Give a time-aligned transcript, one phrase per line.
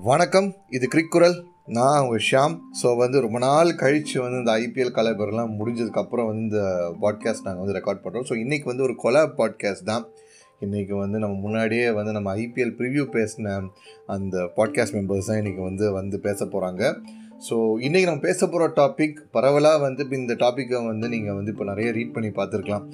[0.00, 2.58] வணக்கம் இது கிரிக்குரல் நான் உங்கள் ஷியாம்.
[2.82, 6.60] ஸோ வந்து ரொம்ப நாள் கழித்து வந்து இந்த ஐபிஎல் கலைபரெலாம் முடிஞ்சதுக்கப்புறம் வந்து இந்த
[7.00, 10.06] பாட்காஸ்ட் நாங்கள் வந்து ரெக்கார்ட் பண்ணுறோம் ஸோ இன்றைக்கி வந்து ஒரு கொலா பாட்காஸ்ட் தான்.
[10.60, 13.70] இன்றைக்கி வந்து நம்ம முன்னாடியே வந்து நம்ம ஐபிஎல் ப்ரிவ்யூ பேசின
[14.06, 16.94] அந்த பாட்காஸ்ட் மெம்பர்ஸ் தான் இன்றைக்கி வந்து வந்து பேச போகிறாங்க
[17.46, 17.56] ஸோ
[17.86, 21.88] இன்றைக்கி நம்ம பேச போகிற டாபிக் பரவலாக வந்து இப்போ இந்த டாப்பிக்கை வந்து நீங்கள் வந்து இப்போ நிறைய
[21.96, 22.84] ரீட் பண்ணி பார்த்துருக்கலாம்.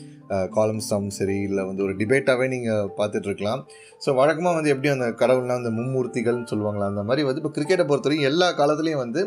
[0.55, 3.61] காலம்ஸாகவும் சரி இல்லை வந்து ஒரு டிபேட்டாகவே நீங்கள் பார்த்துட்ருக்கலாம்
[4.05, 8.31] ஸோ வழக்கமாக வந்து எப்படி அந்த கடவுள்னா அந்த மும்மூர்த்திகள்னு சொல்லுவாங்களா அந்த மாதிரி வந்து இப்போ கிரிக்கெட்டை பொறுத்தவரைக்கும்
[8.31, 9.21] எல்லா காலத்துலேயும் வந்து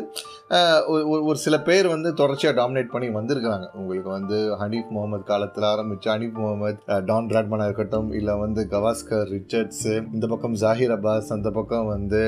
[1.28, 3.66] ஒரு சில பேர் வந்து தொடர்ச்சியாக டாமினேட் பண்ணி வந்திருக்கிறாங்க.
[3.80, 9.94] உங்களுக்கு வந்து ஹனீஃப் முகமது காலத்தில் ஆரம்பித்து ஹனீஃப் முகமது டான் பிராட்மனாக இருக்கட்டும் இல்லை வந்து கவாஸ்கர் ரிச்சர்ட்ஸு
[10.14, 12.22] இந்த பக்கம் ஜாகிர் அப்பாஸ் அந்த பக்கம் வந்து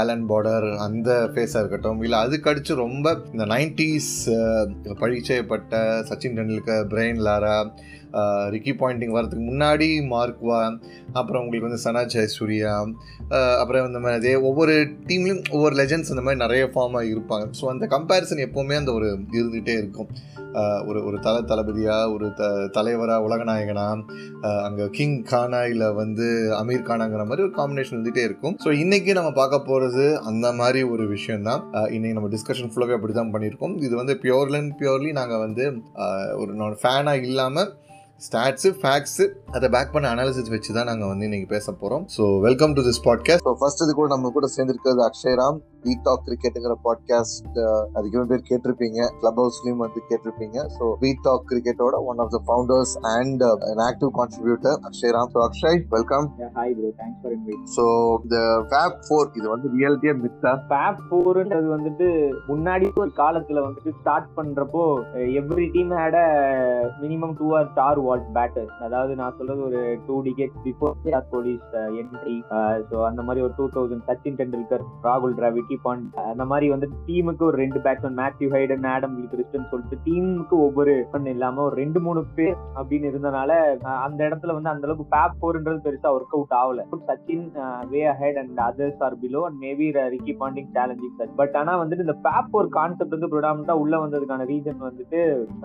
[0.00, 4.12] ஆலன் பார்டர் அந்த ஃபேஸாக இருக்கட்டும் இல்லை அதுக்கு ரொம்ப இந்த nineties
[5.00, 7.56] பழிச்செய்யப்பட்ட Sachin Tendulkar Brian Lara
[8.54, 10.60] Ricky Ponting வரதுக்கு முன்னாடி மார்க்வா
[11.20, 12.74] அப்புறம் உங்களுக்கு வந்து சனா ஜெயசூர்யா
[13.60, 14.74] அப்புறம் இந்த மாதிரி அதே ஒவ்வொரு
[15.10, 17.46] டீம்லேயும் ஒவ்வொரு லெஜெண்ட்ஸ் இந்த மாதிரி நிறைய ஃபார்மாக இருப்பாங்க.
[17.60, 20.10] ஸோ அந்த கம்பேரிசன் எப்போவுமே அந்த ஒரு இருந்துகிட்டே இருக்கும்.
[20.88, 22.44] ஒரு ஒரு தலை தளபதியாக ஒரு த
[22.76, 26.26] தலைவராக உலகநாயகனாக அங்கே கிங் கானா இல்லை வந்து
[26.60, 28.54] அமீர் கானாங்கிற மாதிரி ஒரு காம்பினேஷன் இருந்துகிட்டே இருக்கும்.
[28.64, 31.62] ஸோ இன்றைக்கி நம்ம பார்க்க போகிறது அந்த மாதிரி ஒரு விஷயம் தான்
[31.96, 33.74] இன்றைக்கி நம்ம டிஸ்கஷன் ஃபுல்லாகவே அப்படி தான் பண்ணியிருக்கோம்.
[33.88, 35.66] இது வந்து பியூர்லி அண்ட் பியூர்லி நாங்கள் வந்து
[36.42, 37.70] ஒரு ஃபேனாக இல்லாமல்
[38.20, 42.72] ஸ்டாட்ஸு ஃபேக்ஸு அதை பேக் பண்ண அனாலிசிஸ் வச்சு தான் நாங்கள் வந்து இன்னைக்கு பேச போகிறோம் so welcome
[42.72, 45.58] to this podcast so first இது கூட நம்ம கூட சேர்ந்துருக்கிறது அக்ஷயராம்.
[45.86, 47.58] வி டாக் கிரிக்கெட்டுங்கிற பாட்காஸ்ட்
[47.98, 49.00] அதிகமாக பேர் கேட்டிருப்பீங்க.
[49.20, 50.58] கிளப் ஹவுஸ்லையும் வந்து கேட்டிருப்பீங்க.
[50.76, 55.78] So we talk கிரிக்கெட்டோட one of the founders and an active contributor Akshayram so Akshay
[55.94, 56.26] welcome
[56.56, 57.84] hi bro thanks for invite so
[58.22, 58.38] இந்த
[58.70, 62.08] ஃபேப் ஃபோர் இது வந்து ரியாலிட்டியா மித்தா ஃபேப் ஃபோர்ன்றது வந்துட்டு
[62.50, 64.84] முன்னாடி ஒரு காலத்துல வந்துட்டு ஸ்டார்ட் பண்றப்போ
[65.40, 66.18] every team had
[67.02, 67.68] minimum two or
[68.06, 71.68] stalwart batters அதாவது நான் சொல்றது ஒரு two decades before Virat Kohli's
[72.02, 72.36] entry
[72.90, 77.44] so அந்த மாதிரி ஒரு டூ தௌசண்ட் சச்சின் டெண்டுல்கர் ராகுல் டிராவிட் பாயிண்ட் அந்த மாதிரி வந்து டீமுக்கு
[77.44, 82.22] ஒரு ரெண்டு batsman Matthew Hayden Adam Kirsten சொல்லிட்டு டீமுக்கு ஒவ்வொரு பண்ண இல்லாம ஒரு ரெண்டு மூணு
[82.36, 83.50] பேர் அப்படின்னு இருந்தனால
[83.98, 86.80] அந்த இடத்துல வந்து அந்த அளவுக்கு பேப் போர்ன்றது பெருசா ஒர்க் அவுட் ஆகல.
[87.08, 87.44] Sachin
[87.90, 92.06] way ahead and others are below and maybe Ricky Ponting challenging sir but ஆனா வந்துட்டு
[92.06, 95.20] இந்த பேப் போர் கான்செப்ட் வந்து ப்ரொடாமண்டா உள்ள வந்ததுக்கான ரீசன் வந்துட்டு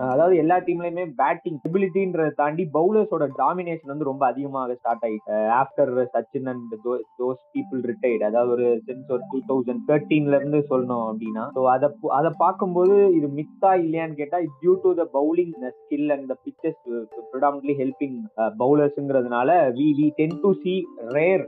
[0.08, 6.50] அதாவது எல்லா டீம்லயுமே பேட்டிங் எபிலிட்டின்றதை தாண்டி பவுலர்ஸோட டாமினேஷன் வந்து ரொம்ப அதிகமாக ஸ்டார்ட் ஆயிட்டு after Sachin
[6.52, 6.74] and
[7.20, 11.44] those people retired அதாவது ஒரு சென்ஸ் ஒரு டூ தௌசண்ட் தேர்ட்டீன்ல இருந்து சொல்லணும் அப்படின்னா.
[11.56, 11.88] ஸோ அதை
[12.18, 16.78] அதை பார்க்கும்போது இது மித்தா இல்லையான்னு கேட்டா due to the bowling skill and the pitches
[17.32, 18.16] predominantly helping
[18.62, 19.48] பவுலர்ஸ்ங்கிறதுனால
[19.78, 20.74] we we tend to see
[21.16, 21.44] rare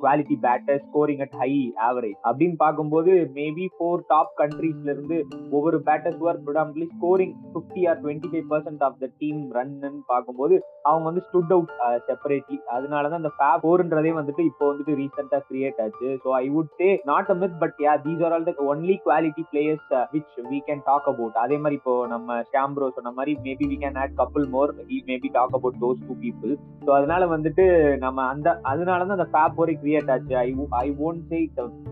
[0.00, 1.50] quality batter scoring at high
[1.88, 5.18] average அப்படின்னு பார்க்கும்போது மேபி ஃபோர் டாப் கண்ட்ரீஸ்ல இருந்து
[5.52, 9.74] ஒவ்வொரு batters are predominantly scoring fifty or twenty five percent of the team run
[10.06, 10.54] பார்க்கும்போது
[10.88, 11.72] அவங்க வந்து stood out
[12.08, 16.08] separately அதனாலதான் அந்த ஃபேப் ஃபோர்ன்றதே வந்துட்டு இப்போ வந்துட்டு ரீசெண்டா கிரியேட் ஆச்சு.
[16.24, 19.44] So I would say not a myth but yeah these are all the only quality
[19.50, 23.76] players which we can talk about அதே மாதிரி இப்போ நம்ம ஷாம்ப்ரோ சொன்ன மாதிரி maybe we
[23.76, 26.54] can add couple more we maybe talk about those two people
[26.86, 27.66] so அதனால வந்துட்டு
[27.98, 30.34] நம்ம அந்த அதனால தான் அந்த ஃபேப் ஒரே கிரியேட் ஆச்சு.
[30.36, 31.40] I I won't say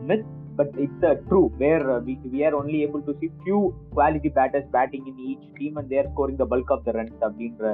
[0.04, 0.26] myth
[0.58, 3.60] but it's uh, true where uh, we, we are only able to see few
[3.92, 7.16] quality batters batting in each team and they are scoring the bulk of the runs
[7.26, 7.64] அப்படின்ற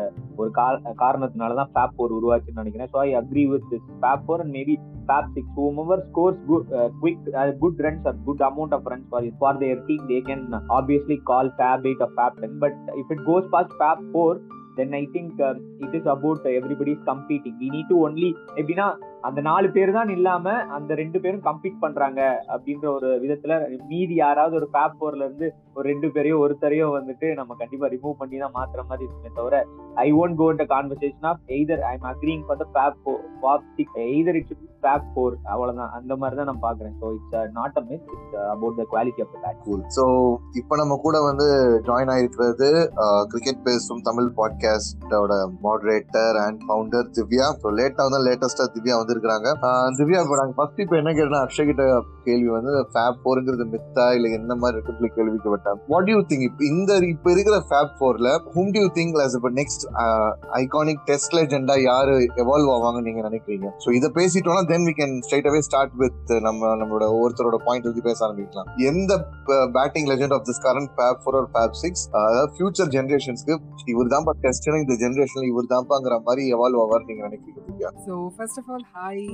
[0.40, 0.50] ஒரு
[1.02, 2.90] காரணத்தினால தான் fab four உருவாச்சுன்னு நினைக்கிறேன்.
[2.92, 4.76] So I agree with this fab four and maybe
[5.08, 6.40] fab six whoever scores
[7.02, 7.26] quick
[7.64, 10.46] good runs or good amount of runs for for their team they can
[10.78, 14.38] obviously call fab eight of fab ten but if it goes past fab four
[14.80, 15.40] then I think
[15.84, 18.30] it is about everybody is competing we need to only
[18.60, 18.88] எப்படின்னா
[19.24, 23.58] அந்த நாலு பேர் தான் இல்லாம அந்த ரெண்டு பேரும் compete பண்றாங்க அப்படின்ற ஒரு விதத்துல
[23.90, 28.38] மீதி யாராவது ஒரு ஃபேப் போர்ல இருந்து ஒரு ரெண்டு பேரையோ ஒருத்தரையோ வந்துட்டு நம்ம கண்டிப்பா ரிமூவ் பண்ணி
[28.38, 29.58] தான் மாத்துற மாதிரி இருக்குமே தவிர
[29.98, 33.66] I won't go in conversation of either I am agreeing for the fab four fab
[33.76, 35.92] six either it fab four அவ்வளவுதான்.
[35.98, 39.32] அந்த மாதிரி தான் நான் பாக்குறேன் so it's not a miss it's about the quality of
[39.34, 40.04] the bat cool so
[40.60, 41.48] இப்போ நம்ம கூட வந்து
[41.88, 42.70] ஜாயின் ஆயிருக்கிறது
[43.02, 45.32] uh, கிரிக்கெட் பேசும் Tamil பாட்காஸ்டோட
[45.64, 47.48] moderator and founder Divya.
[47.60, 49.48] So லேட்டாக வந்து லேட்டஸ்டா திவ்யா வந்து இருக்கிறாங்க
[49.98, 51.84] திவ்யா இப்போ நாங்கள் ஃபர்ஸ்ட் இப்போ என்ன கேட்டோம்னா அக்ஷய் கிட்ட
[52.26, 55.78] கேள்வி வந்து ஃபேப் ஃபோருங்கிறது மித்தா இல்லை என்ன மாதிரி இருக்குன்னு கேள்விக்கப்பட்டேன்.
[55.92, 59.50] வாட் யூ திங்க் இப்போ இந்த இப்போ இருக்கிற ஃபேப் ஃபோர்ல whom do you think as இப்போ
[59.60, 59.84] நெக்ஸ்ட்
[60.60, 62.14] ஐகானிக் டெஸ்ட் லெஜெண்டா யாரு
[62.44, 63.68] எவால்வ் ஆவாங்க நீங்க நினைக்கிறீங்க?
[63.84, 68.04] ஸோ இதை பேசிட்டோம்னா then we can straight away start with நம்ம நம்மளோட ஒருத்தரோட பாயிண்ட் பத்தி
[68.08, 68.68] பேச ஆரம்பிக்கலாம்.
[68.90, 69.12] எந்த
[69.76, 73.56] batting legend of this current fab four ஒரு ஃபேப் சிக்ஸ் அதாவது ஃபியூச்சர் ஜென்ரேஷன்ஸ்க்கு
[73.92, 78.70] இவர் தான்ப்பா டெஸ்ட் இந்த ஜென்ரேஷன்ல இவர் தான்ப்பாங்கிற மாதிரி எவால்வ் ஆவார் நீங்க நினைக்கிறீங்க so first of
[78.74, 79.26] all hi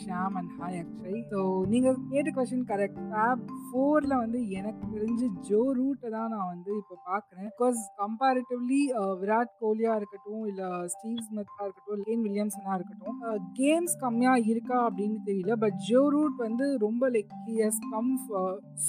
[0.00, 1.38] Sham and hi Akshay so
[1.68, 6.96] நீங்கள் கேட்ட கொஸ்டின் கரெக்ட் ஃபேப் ஃபோரில் வந்து எனக்கு தெரிஞ்சு ஜோ ரூட்டை தான் நான் வந்து இப்போ
[7.10, 8.80] பார்க்குறேன் பிகாஸ் கம்பேரிட்டிவ்லி
[9.20, 15.18] விராட் கோலியாக இருக்கட்டும் இல்லை ஸ்டீவ் ஸ்மித்தாக இருக்கட்டும் லேன் வில்லியம்ஸனாக இருக்கட்டும் uh, கேம்ஸ் கம்மியாக இருக்கா அப்படின்னு
[15.28, 15.56] தெரியல.
[15.64, 18.12] பட் ஜோ ரூட் வந்து ரொம்ப like he has come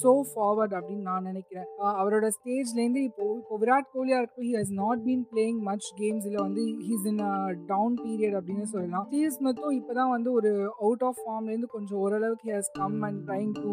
[0.02, 1.70] so forward அப்படின்னு நான் நினைக்கிறேன்.
[1.80, 6.28] Uh, அவரோட ஸ்டேஜ்லேருந்து இப்போ இப்போ விராட் கோலியாக இருக்கட்டும் he has not been playing much games
[6.32, 7.24] இல்லை வந்து ஹீஸ் இன்
[7.74, 9.08] டவுன் பீரியட் அப்படின்னு சொல்லலாம்.
[9.10, 10.52] ஸ்டீவ் ஸ்மித்தும் இப்போதான் வந்து ஒரு
[10.86, 13.72] அவுட் ஆஃப் ஃபார்ம்லேருந்து கொஞ்சம் ஓரளவுக்கு has come and trying to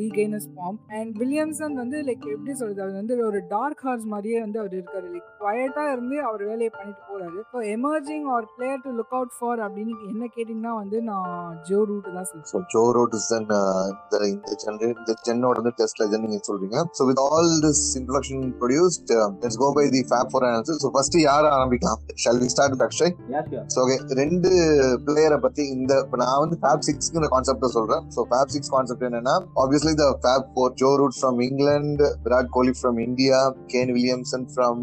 [0.00, 2.80] regain is form and Williamson வந்து லைக் எப்படி சொல்றது?
[2.84, 5.06] அவர் வந்து ஒரு டார்க் ஹார்ஸ் மாதிரியே வந்து அவர் இருக்காரு.
[5.14, 7.38] லைக் குவைட்டா இருந்து அவர் வேலையை பண்ணிட்டு போறாரு.
[7.52, 11.34] So emerging or player to look out for அப்படின்னு என்ன கேட்டிங்கன்னா வந்து நான்
[11.70, 13.56] ஜோ ரூட் தான் ஸோ சொல்றேன் ஜோ ரோட்டிசன் இந்த
[14.32, 16.78] இந்த ஜென்ரே இந்த ஜென்னோட வந்து டெஸ்ட் லெஜன் நீங்க சொல்றீங்க.
[16.98, 19.12] So with all this introduction produced
[19.42, 22.00] let's go by the fab four analysis so first யார் ஆரம்பிக்கலாம்?
[22.24, 23.12] Shall we start with Akshay
[23.74, 24.50] so okay ரெண்டு
[25.06, 28.04] பிளேயரை பத்தி இந்த இப்போ நான் வந்து ஃபேப் சிக்ஸ்ங்கிற கான்செப்டை சொல்றேன்.
[28.14, 32.74] ஸோ ஃபேப் சிக்ஸ் கான்செப்ட் என்னன்னா obviously the fab four Joe Root from England Virat Kohli
[32.78, 33.38] from India
[33.74, 34.80] Kane Williamson from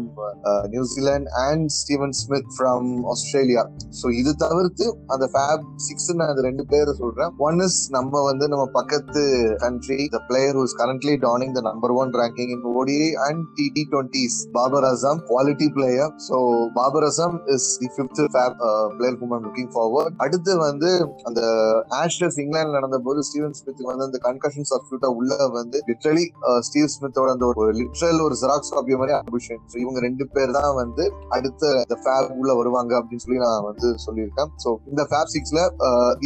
[0.74, 3.64] New Zealand and Steven Smith from Australia
[4.00, 7.32] so இது தவிர்த்து அந்த ஃபேப் சிக்ஸ் நான் அந்த ரெண்டு பேரை சொல்றேன்.
[7.48, 9.22] ஒன் இஸ் நம்ம வந்து நம்ம பக்கத்து
[9.64, 13.82] country the player whose currently donning the number one ranking in ODI and T T
[13.92, 16.36] twenties Babar Azam quality player so
[16.78, 18.56] Babar Azam is the fifth fab
[18.96, 20.90] player whom I'm looking forward அடுத்து வந்து
[21.28, 21.40] அந்த
[21.98, 26.24] ஆஷ்லஸ் இங்கிலாந்து நடந்த போது Steven Smith வந்து அந்த concussion சர்க்யூட்டா உள்ள வந்து literally
[26.66, 30.72] Steve ஸ்மித்தோட அந்த ஒரு லிட்ரல் ஒரு ஜெராக்ஸ் காப்பி மாதிரி அபிஷேக் ஸோ இவங்க ரெண்டு பேர் தான்
[30.74, 31.04] வந்து
[31.36, 34.50] அடுத்த இந்த ஃபேப் உள்ள வருவாங்க அப்படின்னு சொல்லி நான் வந்து சொல்லியிருக்கேன்.
[34.62, 35.60] ஸோ இந்த ஃபேப் சிக்ஸ்ல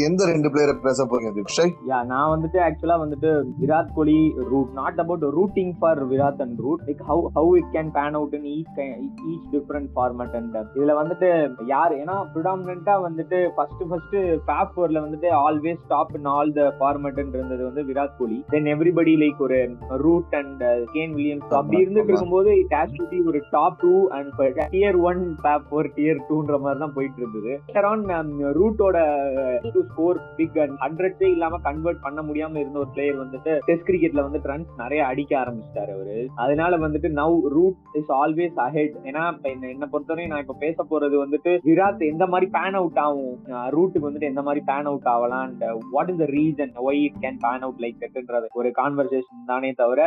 [0.06, 3.30] எந்த ரெண்டு பிளேயரை பேச போறீங்க திக்ஷய் யா நான் வந்துட்டு ஆக்சுவலா வந்துட்டு
[3.60, 4.19] Virat Kohli
[4.50, 8.34] Root not about rooting for Virat and Root like how how it can pan out
[8.38, 8.78] in each
[9.26, 11.28] each different format and இதுல வந்துட்டு
[11.72, 14.16] யார் ஏன்னா ப்ரிடாமினா வந்துட்டு ஃபர்ஸ்ட் ஃபர்ஸ்ட்
[14.46, 18.38] ஃபேப் ஃபோர்ல வந்துட்டு always top in all the ஃபார்மட்ன்றது வந்து Virat Kohli.
[18.55, 19.59] Then everybody like ஒரு
[20.06, 20.62] ரூட் அண்ட்
[20.94, 22.11] கேன் வில்லியம்ஸ் அப்படி இருந்துட்டு.
[22.11, 24.31] இருக்கும்போது இட் ஹேஸ் டு பி ஒரு top two and
[24.75, 27.53] tier one fab four tier டூன்ற மாதிரி தான் போயிட்டு இருந்தது.
[27.81, 28.11] அரௌண்ட்
[28.61, 28.97] ரூட்டோட
[29.75, 34.26] டு ஸ்கோர் பிக் அண்ட் ஹண்ட்ரட்ஸே இல்லாம கன்வெர்ட் பண்ண முடியாம இருந்த ஒரு பிளேயர் வந்துட்டு டெஸ்ட் கிரிக்கெட்ல
[34.26, 36.17] வந்து ரன்ஸ் நிறைய அடிக்க ஆரம்பிச்சிட்டாரு அவரு.
[36.44, 39.25] அதனால வந்துட்டு now Root is always ahead ஏன்னா
[39.73, 43.35] என்ன பொறுத்தவரை நான் இப்ப பேச போறது வந்துட்டு விராட் எந்த மாதிரி பேன் அவுட் ஆகும்?
[43.76, 47.40] ரூட்டுக்கு வந்துட்டு எந்த மாதிரி பேன் அவுட் ஆகலாம் and what is the reason why it can
[47.40, 50.00] pan out like தட்ன்றது ஒரு கான்வர்சேஷன் தானே தவிர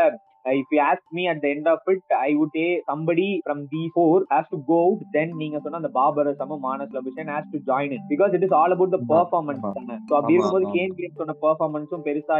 [0.45, 3.89] If you ask me at the end of it, I would say somebody from these
[3.91, 4.99] four has to go out.
[5.13, 7.31] Then நீங்க சொன்ன அந்த பாபர் சம Marnus Labuschagne
[7.67, 9.71] join it because it is all about the ஆமா, performance ஆமா.
[9.77, 10.67] தானே so அப்படி இருக்கும்போது.
[10.75, 12.37] Can game சொன்ன பெர்ஃபார்மன்ஸும் பெருசா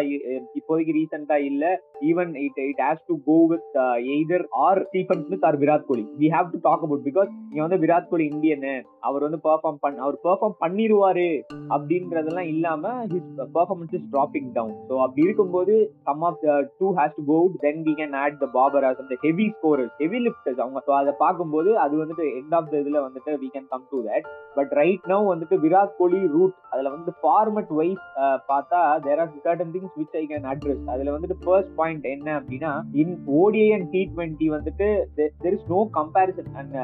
[0.60, 1.64] இப்போதைக்கு ரீசெண்டா இல்ல
[2.10, 3.80] even it it has to go with
[4.16, 7.82] either or Stephen Smith or Virat Kohli we have to talk about because நீங்க வந்து
[7.86, 8.68] விராட் கோலி இந்தியன்
[9.08, 11.28] அவர் வந்து பெர்ஃபார்ம் பண்ண அவர் பெர்ஃபார்ம் பண்ணிருவாரு
[11.76, 15.76] அப்படின்றதெல்லாம் இல்லாம his performance is dropping down so அப்படி இருக்கும்போது
[16.08, 16.42] some of
[16.80, 20.20] two has to go out then we can add the Babars அந்த ஹெவி ஸ்கோரர்ஸ் ஹெவி
[20.26, 23.86] லிஃப்டர்ஸ் அவங்க ஸோ அதை பார்க்கும்போது அது வந்துட்டு எண்ட் ஆஃப் த இதுல வந்துட்டு we can come
[23.92, 24.28] to that
[24.58, 28.04] but right now வந்துட்டு விராட் கோலி ரூட் அதுல வந்து ஃபார்மட் வைஸ்
[28.50, 32.74] பார்த்தா there are certain things which I can address அதுல வந்துட்டு ஃபர்ஸ்ட் பாயிண்ட் என்ன அப்படின்னா
[33.04, 36.76] in ODI and T twenty வந்துட்டு there is no comparison and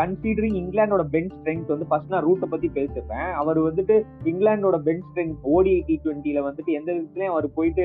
[0.00, 5.46] considering இங்கிலாந்தோட bench strength வந்து ஃபர்ஸ்ட் நான் ரூட்டை பத்தி பேசுறேன் அவர் வந்துட்டு இங்கிலாந்தோட பெஞ்ச் ஸ்ட்ரென்த்
[5.54, 7.84] ஓடிஐ டி ட்வெண்ட்டியில் வந்துட்டு எந்த விதத்துலயும் அவர் போயிட்டு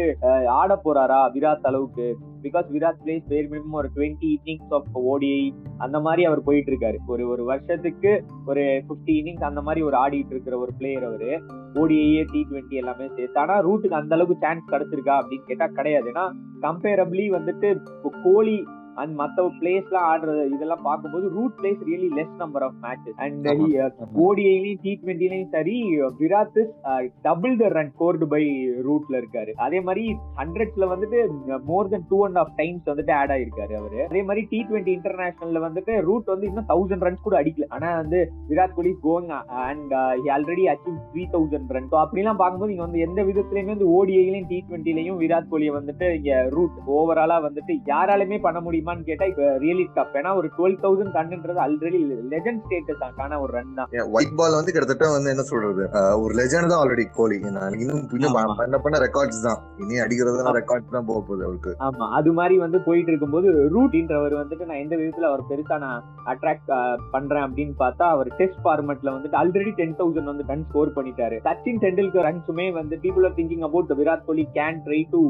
[0.54, 1.20] ஆட போறாரா?
[1.34, 2.08] விராட் அளவுக்கு.
[2.44, 5.44] Because Virat plays where minimum ஒரு டுவெண்ட்டி இன்னிங்ஸ் ஆஃப் ஓடிஐ
[5.78, 8.12] அந்த மாதிரி அவர் போயிட்டு இருக்காரு ஒரு ஒரு வருஷத்துக்கு
[8.46, 11.32] ஒரு 50 இன்னிங்ஸ் அந்த மாதிரி ஒரு ஆடிட்டு இருக்கிற ஒரு பிளேயர் அவரு
[11.74, 16.10] ஓடிஐஏ டி டுவெண்ட்டி எல்லாமே சேர்த்து ஆனா ரூட்டுக்கு அந்த அளவுக்கு சான்ஸ் கிடைச்சிருக்கா அப்படின்னு கேட்டா கிடையாது.
[16.12, 16.26] ஏன்னா
[16.62, 18.58] கம்பேரபிளி வந்துட்டு இப்போ கோலி
[19.02, 23.48] அண்ட் மத்த பிளேஸ்லாம் ஆடுறது இதெல்லாம் பார்க்கும்போது Root plays really less number of matches and
[24.26, 25.76] ஓடிஐலையும் T டுவெண்ட்டிலையும் சரி
[26.22, 26.60] Virat
[27.28, 28.44] double the run scored by
[28.88, 29.52] ரூட்ல இருக்காரு.
[29.66, 30.04] அதே மாதிரி
[30.42, 31.20] ஹண்ட்ரட்ஸ்ல வந்துட்டு
[31.72, 34.00] more then two and of times வந்துட்டு ஆட் ஆயிருக்காரு அவரு.
[34.10, 37.68] அதே மாதிரி டி டுவெண்ட்டி இன்டர்நேஷனல்ல வந்துட்டு ரூட் வந்து இன்னும் தௌசண்ட் ரன்ஸ் கூட அடிக்கல.
[37.78, 38.20] ஆனா வந்து
[38.52, 39.32] Virat Kohli going
[39.68, 39.94] and
[40.38, 44.60] already achieve three thousand run so அப்படிலாம் பார்க்கும்போது இங்க வந்து எந்த விதத்துலயுமே வந்து ஓடிஐலையும் டி
[44.70, 50.16] டுவெண்ட்டிலையும் விராட் கோலியை வந்துட்டு இங்க ரூட் ஓவராலா வந்துட்டு யாராலுமே பண்ண முடியுமான்னு கேட்டா இப்ப ரியலி டப்
[50.20, 52.00] ஏன்னா ஒரு டுவெல் தௌசண்ட் ரன்ன்றது ஆல்ரெடி
[52.34, 53.90] லெஜண்ட் ஸ்டேட்டஸ் ஆன ஒரு ரன் தான்.
[54.18, 55.84] ஒயிட் பால் வந்து கிட்டத்தட்ட வந்து என்ன சொல்றது?
[56.24, 57.38] ஒரு லெஜண்ட் தான் ஆல்ரெடி கோலி.
[57.84, 58.36] இன்னும்.
[58.60, 59.60] பண்ண பண்ண ரெக்கார்ட்ஸ் தான்.
[59.84, 61.74] இனி அடிக்கிறதுலாம் ரெக்கார்ட்ஸ் தான் போக போகுது அவருக்கு.
[61.88, 62.08] ஆமா.
[62.20, 66.72] அது மாதிரி வந்து போயிட்டு இருக்கும்போது ரூட்ன்றவர் வந்துட்டு நான் எந்த விதத்துல அவர் பெருசா நான் அட்ராக்ட்
[67.16, 71.38] பண்றேன் அப்படின்னு பார்த்தா அவர் டெஸ்ட் ஃபார்மட்ல வந்துட்டு ஆல்ரெடி டென் தௌசண்ட் வந்து ரன் ஸ்கோர் பண்ணிட்டாரு.
[71.48, 75.22] சச்சின் டெண்டுல்கர் ரன்ஸுமே வந்து people are thinking about Virat Kohli can try to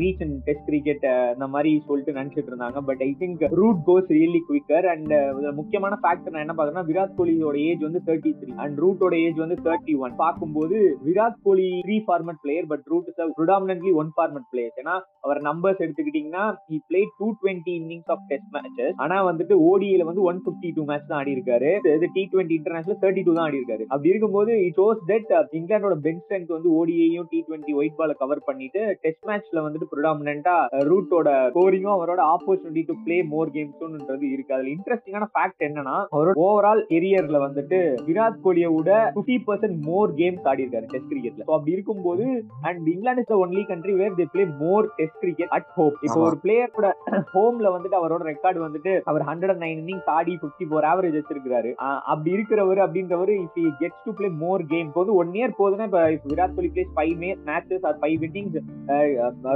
[0.00, 2.78] reach in test cricket அந்த மாதிரி சொல்லிட்டு நினைச்சிட்டு இருந்தாங்க.
[2.90, 5.12] But but I think Root goes really quicker and
[5.58, 9.56] முக்கியமான ஃபேக்டர் நான் என்ன பாக்குறேன்னா விராட் கோலியோட ஏஜ் வந்து தேர்ட்டி த்ரீ அண்ட் ரூட்டோட ஏஜ் வந்து
[9.66, 14.74] தேர்ட்டி ஒன் பார்க்கும்போது Virat Kohli three format player but Root is predominantly one format player
[14.82, 20.06] ஏன்னா அவர் நம்பர்ஸ் எடுத்துக்கிட்டீங்கன்னா he play two twenty innings of test matches ஆனா வந்துட்டு ஓடியில
[20.10, 23.46] வந்து ஒன் பிப்டி டூ மேட்ச் தான் ஆடி இருக்காரு இது T twenty international thirty two தான்
[23.46, 27.98] ஆடி இருக்காரு அப்படி இருக்கும்போது இட் ஷோஸ் தட் இங்கிலாந்தோட பெஞ்ச் ஸ்ட்ரென்த் வந்து ஓடியையும் டி டுவெண்ட்டி ஒயிட்
[28.00, 30.56] பால கவர் பண்ணிட்டு டெஸ்ட் மேட்ச்ல வந்துட்டு ப்ரிடாமினா
[30.90, 34.54] ரூட்டோட ஸ்கோரிங்கும் அவரோட ஆப்பர்ச்சுனிட்டி டு பிளே மோர் கேம்ஸ்ன்றது இருக்கு.
[34.54, 40.46] அதுல இன்ட்ரெஸ்டிங்கான ஃபேக்ட் என்னன்னா அவரோட ஓவரால் கெரியர்ல வந்துட்டு விராட் கோலியை விட பிப்டி பர்சன்ட் மோர் கேம்ஸ்
[40.50, 42.26] ஆடி இருக்காரு டெஸ்ட் கிரிக்கெட்ல ஸோ அப்படி இருக்கும்போது
[42.68, 46.18] and England is the only country where they play more test cricket at home இப்போ
[46.26, 46.90] ஒரு பிளேயரோட
[47.32, 51.72] ஹோம்ல வந்துட்டு அவரோட ரெக்கார்டு வந்துட்டு அவர் ஹண்ட்ரட் அண்ட் நைன் இன்னிங்ஸ் ஆடி பிப்டி ஃபோர் ஆவரேஜ் வச்சிருக்காரு
[52.06, 56.56] அப்படி இருக்கிறவர் அப்படின்றவர் if gets to play more game வந்து ஒன் இயர் போதுன்னா இப்போ Virat
[56.56, 57.14] Kohli plays five
[57.48, 58.58] matches or five innings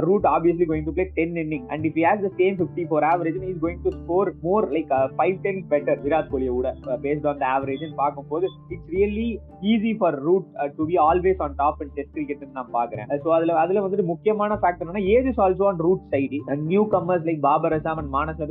[0.03, 3.21] Root obviously going to play ten inning and if has the same fifty four average
[3.29, 6.69] is going to score more like five tens better Virat கோலியை விட
[7.03, 9.27] based on the average பார்க்கும்போது it's really
[9.71, 13.57] easy for Root to be always on top and test cricket நான் பாக்குறேன் so அதுல
[13.63, 17.75] அதுல வந்துட்டு முக்கியமான factor என்னன்னா age is also on Root side new comers like Babar
[17.77, 18.41] Azam and Marnus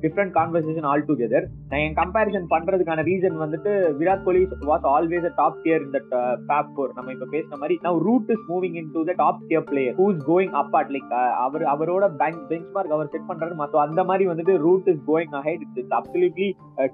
[0.00, 5.60] different conversation altogether நான் என் comparison பண்றதுக்கான ரீசன் வந்துட்டு Virat Kohli was always a top
[5.64, 5.98] tier இந்த
[6.46, 9.66] ஃபேப் ஃபோர் நம்ம இப்ப பேசின மாதிரி now Root is moving in to the top tier
[9.70, 13.56] player who is going up at like அவர் அவரோட பேங்க் பெஞ்ச் மார்க் அவர் செட் பண்றாரு
[13.60, 16.48] மற்ற அந்த மாதிரி வந்துட்டு Root is going ahead it's absolutely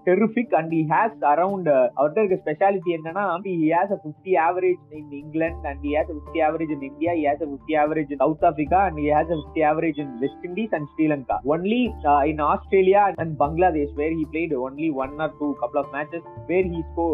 [0.07, 5.13] terrific and he has around அவர்கிட்ட இருக்க speciality என்னன்னா he has a fifty average in
[5.21, 8.23] England and he has a fifty average in India he has a fifty average in
[8.25, 11.83] south Africa and he has a fifty average in west Indies and Sri Lanka only
[12.33, 16.69] in Australia and Bangladesh where he played only one or two couple of matches where
[16.75, 17.07] he ஸ்கோ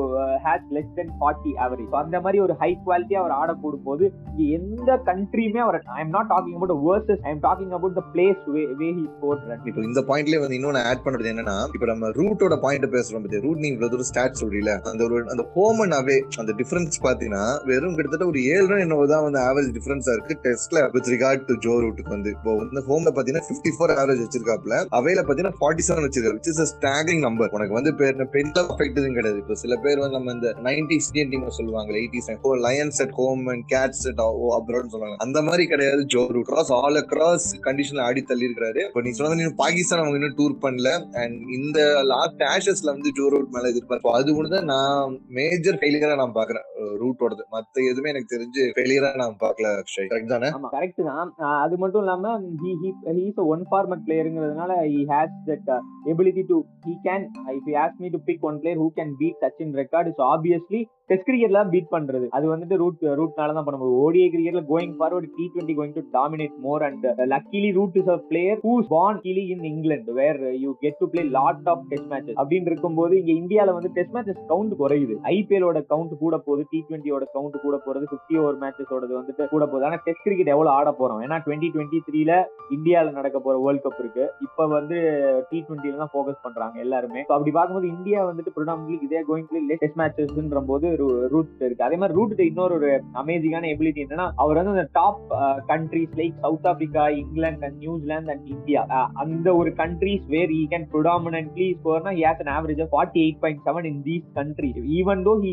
[0.46, 4.04] has less then forty average அந்த மாதிரி ஒரு high quality அவர் ஆடக்கூடும் போது
[4.52, 8.42] எந்த கண்ட்ரியுமே அவர் I am not talking about versus I am talking about the place
[8.80, 12.86] way he score இப்போ இந்த பாயிண்ட்லயே வந்து இன்னொன்னு ஆட் பண்றது என்னன்னா இப்போ நம்ம ரூட்டோட பாயிண்ட்
[12.96, 16.54] பேசுறோம் பத்தி ரூட் நீ இவ்வளவு தூரம் ஸ்டாட் சொல்றீல அந்த ஒரு அந்த ஹோம் அண்ட் அவே அந்த
[16.60, 21.10] டிஃபரன்ஸ் பாத்தீங்கன்னா வெறும் கிட்டத்தட்ட ஒரு ஏழு ரன் என்னவோ தான் வந்து ஆவரேஜ் டிஃபரன்ஸா இருக்கு டெஸ்ட்ல வித்
[21.14, 22.30] ரிகார்ட் டு ஜோ ரூட்டுக்கு வந்து.
[22.36, 26.72] இப்போ வந்து ஹோம்ல பாத்தீங்கன்னா பிப்டி ஃபோர் ஆவரேஜ் வச்சிருக்காப்ல அவையில பாத்தீங்கன்னா ஃபார்ட்டி செவன் வச்சிருக்காரு விச் இஸ்
[26.74, 29.38] ஸ்டாகிங் நம்பர் உனக்கு வந்து பேர் பெண்ல அஃபெக்ட் கிடையாது.
[29.42, 32.28] இப்போ சில பேர் வந்து நம்ம இந்த நைன்டிஸ் இந்தியன் டீம் சொல்லுவாங்க eighties
[32.66, 34.20] lions at home and cats at
[34.58, 35.16] abroad சொல்லுவாங்க.
[35.24, 39.50] அந்த மாதிரி கிடையாது Joe Root cross all across கண்டிஷன்ல ஆடி தள்ளி இருக்காரு இப்போ நீ சொன்ன
[39.62, 40.88] பாகிஸ்தான் பாகிஸ்தான் அவங்க இன்னும் டூர் பண்ணல.
[41.20, 41.78] அண்ட் இந்த
[42.12, 46.66] லாஸ்ட் ஆஷஸ்ல வந்து ஜோ ரூட் மேல எதிர்பார்ப்போம் அது கூட தான் நான் மேஜர் ஃபெயிலியரா நான் பாக்குறேன்
[47.02, 50.08] ரூட்டோடது மத்த எதுவுமே எனக்கு தெரிஞ்சு ஃபெயிலியரா நான் பாக்கல அக்ஷய்.
[50.12, 50.48] கரெக்ட் தானே?
[50.56, 51.30] ஆமா கரெக்ட் தான்.
[51.64, 52.32] அது மட்டும் இல்லாம
[52.62, 55.70] he he he's one format பிளேயருங்கிறதுனால he has that
[56.12, 59.40] ability to he can if you ask me to pick one player who can beat
[59.44, 60.82] Sachin record is obviously
[61.12, 62.26] test கிரிக்கெட்ல பீட் பண்றது.
[62.38, 66.02] அது வந்துட்டு ரூட் ரூட்னால தான் பண்ண முடியும் ஓடிஐ கிரிக்கெட்ல going forward T twenty going to
[66.18, 70.70] dominate more and luckily Root is a player whose born கிலி in England where you
[70.84, 74.74] get to play lot of test matches அப்படின்னு இருக்கும்போது இங்க இந்தியால வந்து டெஸ்ட் மேட்சஸ் கவுண்ட்
[74.82, 75.16] குறையுது.
[75.34, 79.86] ஐபிஎலோட count கூட போகுது D டுவெண்ட்டியோட count கூட போறது பிப்டி ஓவர் மேட்சஸோட வந்துட்டு கூட போகுது.
[79.88, 81.22] ஆனா டெஸ்ட் கிரிக்கெட் எவ்வளவு ஆட போறோம்?
[81.26, 82.32] ஏன்னா டுவெண்ட்டி டுவெண்ட்டி த்ரீல
[82.76, 84.26] இந்தியால நடக்க போற வேர்ல்ட் கப் இருக்கு.
[84.48, 84.98] இப்ப வந்து
[85.50, 87.22] டி டுவெண்ட்டில தான் ஃபோக்கஸ் பண்றாங்க எல்லாருமே.
[87.36, 90.88] அப்படி பார்க்கும்போது இந்தியா வந்துட்டு ப்ரிடாமினி இதே கோயிங் பிளே டெஸ்ட் மேட்சஸ்ன்ற போது
[91.32, 91.84] ரூட் இருக்கு.
[91.84, 92.90] அதே மாதிரி ரூட் இன்னொரு ஒரு
[93.22, 95.20] அமேசிங்கான எபிலிட்டி என்னன்னா அவர் வந்து அந்த top
[95.68, 98.82] countries like south Africa England and New Zealand and India
[99.22, 103.62] அந்த ஒரு countries where he can predominantly ஸ்கோர்னா has an average of forty eight point
[103.68, 105.52] seven in these country even though he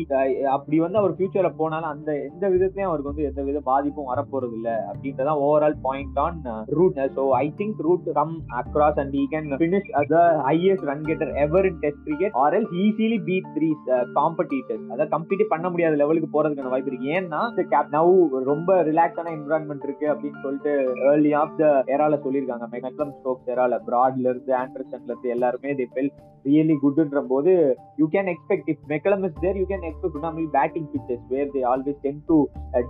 [0.54, 4.70] அப்படி வந்து அவர் ஃபியூச்சர்ல போனாலும் அந்த எந்த விதத்துலயும் அவருக்கு வந்து எந்த வித பாதிப்பும் வரப்போறது இல்ல
[4.90, 6.40] அப்படின்றதான் overall point on
[6.78, 10.14] Root so I think Root come across and he can finish as
[10.48, 13.70] highest run getter ever in test cricket or else easily beat three
[14.18, 17.12] competitors அதாவது கம்பீட் பண்ண முடியாத லெவலுக்கு போறதுக்கான வாய்ப்பு இருக்கு.
[17.18, 17.40] ஏன்னா
[17.72, 20.72] கேப் நவ் ரொம்ப ரிலாக்ஸான environment இருக்கு அப்படின்னு சொல்லிட்டு
[21.10, 22.66] ஏர்லி ஆஃப் த எரால சொல்லியிருக்காங்க.
[22.74, 26.10] மெக்லம் ஸ்டோக்ஸ் எரால பிராட்ல இருந்து ஆண்டர்சன்ல இருந்து எல்லாருமே தே ஃபெல்
[26.48, 27.52] ரியலி குட்ன்ற போது
[28.00, 31.62] you can expect if McCullum is there you can expect normally batting pitches where they
[31.72, 32.36] always tend to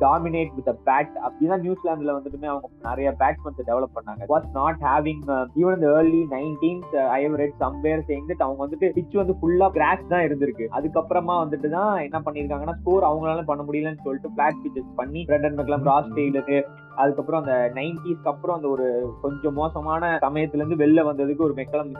[0.04, 4.22] dominate with bat அப்படிதான் நியூசிலாந்துல வந்துட்டுமே அவங்க நிறைய பேட்ஸ்மென்ஸ் டெவலப் பண்ணாங்க.
[4.34, 5.24] வாஸ் நாட் ஹேவிங்
[5.60, 9.68] ஈவன் இந்த early nineteenth I have read somewhere saying that அவங்க வந்துட்டு pitch வந்து ஃபுல்லா
[9.78, 10.66] கிராஷ் தான் இருந்திருக்கு.
[10.78, 15.88] அதுக்கப்புறமா வந்துட்டு தான் என்ன பண்ணிருக்காங்கன்னா ஸ்கோர் அவங்களால பண்ண முடியலன்னு சொல்லிட்டு பிளாட் பிச்சஸ் பண்ணி பிரெண்டன் மெக்லாம்
[15.90, 16.58] ராஸ் டெய்லரு
[17.02, 18.86] அதுக்கப்புறம் அந்த நைன்டிஸ்க்கு அப்புறம் அந்த ஒரு
[19.22, 21.92] கொஞ்சம் மோசமான சமயத்துல இருந்து வெளில வந்ததுக்கு ஒரு மெக்கலம்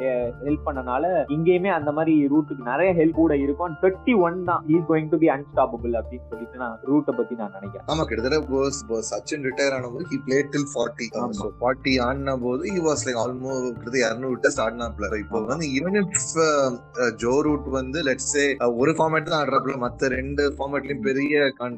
[0.46, 1.04] ஹெல்ப் பண்ணனால
[1.36, 3.76] இங்கேயுமே அந்த மாதிரி ரூட்டுக்கு நிறைய ஹெல்ப் கூட இருக்கும்.
[3.82, 4.64] தேர்ட்டி ஒன் தான்.
[4.74, 7.86] Is going to be unstoppable அப்படின்னு சொல்லிட்டு நான் ரூட்டை பத்தி நான் நினைக்கிறேன்.
[7.92, 11.08] ஆமா கிட்டத்தட்ட சச்சின் ரிட்டையர் ஆன போது he play till forty
[11.62, 16.20] forty ஆடின போது ஹி வாஸ் லைக் ஆல்மோஸ்ட் இரநூறு டெஸ்ட் ஆடினாப்ல இப்போ வந்து ஈவன் இஃப்
[17.24, 18.44] ஜோ ரூட் வந்து லெட்ஸ் சே
[18.82, 21.34] ஒரு ஃபார்மேட் தான் ஆடுறாப்புல மத்த ரெண்டு ஃபார்மேட்லயும் பெரிய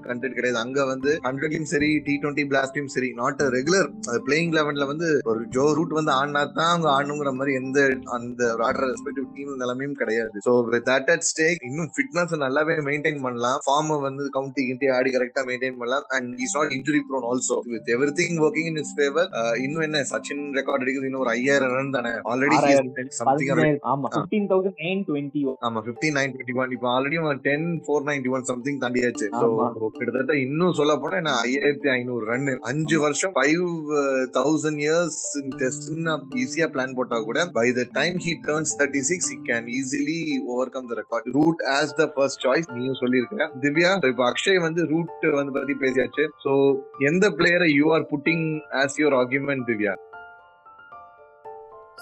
[0.07, 0.59] கண்டென்ட் கிடையாது.
[0.65, 3.89] அங்க வந்து ஹண்ட்ரட்லயும் சரி டி டுவெண்ட்டி பிளாஸ்ட்லயும் சரி நாட் ரெகுலர்
[4.27, 7.79] பிளேயிங் லெவன்ல வந்து ஒரு ஜோ ரூட் வந்து ஆடினா தான் அவங்க ஆடணுங்கிற மாதிரி எந்த
[8.17, 10.43] அந்த ஆடுற ரெஸ்பெக்டிவ் டீம் நிலைமையும் கிடையாது.
[10.47, 10.53] ஸோ
[10.91, 13.59] தட் அட் ஸ்டேக் இன்னும் ஃபிட்னஸ் நல்லாவே மெயின்டைன் பண்ணலாம்.
[13.67, 16.07] ஃபார்ம் வந்து கவுண்டி கிண்டி ஆடி கரெக்டா மெயின்டைன் பண்ணலாம்.
[16.17, 19.29] And is not injury prone also with everything working in is favour
[19.65, 22.13] இன்னும் என்ன சச்சின் ரெக்கார்ட் அடிக்குது இன்னும் ஒரு ஐயாயிரம் ரன் தானே?
[22.33, 22.57] ஆல்ரெடி
[23.21, 27.19] சம்திங் ஆமா பிப்டீன் தௌசண்ட் நைன் டுவெண்ட்டி ஆமா பிப்டீன் நைன் டுவெண்ட்டி ஒன் இப்போ already
[27.49, 29.27] ten four ninety one something தாண்டியாச்சு.
[29.99, 33.65] கிட்டத்தட்ட இன்னும் சொல்ல போனா என்ன ஐயாயிரத்தி ஐநூறு ரன் அஞ்சு வருஷம் ஃபைவ்
[34.39, 35.21] தௌசண்ட் இயர்ஸ்
[35.63, 40.21] டெஸ்ட்னு ஈஸியா பிளான் போட்டா கூட by the time he turns thirty six he can easily
[40.77, 45.27] overcome the record Root as the first choice நீயும் சொல்லியிருக்க திவ்யா இப்போ அக்ஷய் வந்து ரூட்
[45.35, 46.25] வந்து பத்தி பேசியாச்சு.
[46.45, 46.53] ஸோ
[47.11, 48.47] எந்த பிளேயரை you are putting
[48.83, 49.95] as your argument Divya?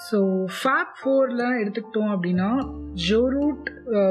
[0.09, 0.19] So
[0.59, 2.49] fab ஃபோரில் எடுத்துக்கிட்டோம் அப்படின்னா
[3.09, 3.67] Joe Root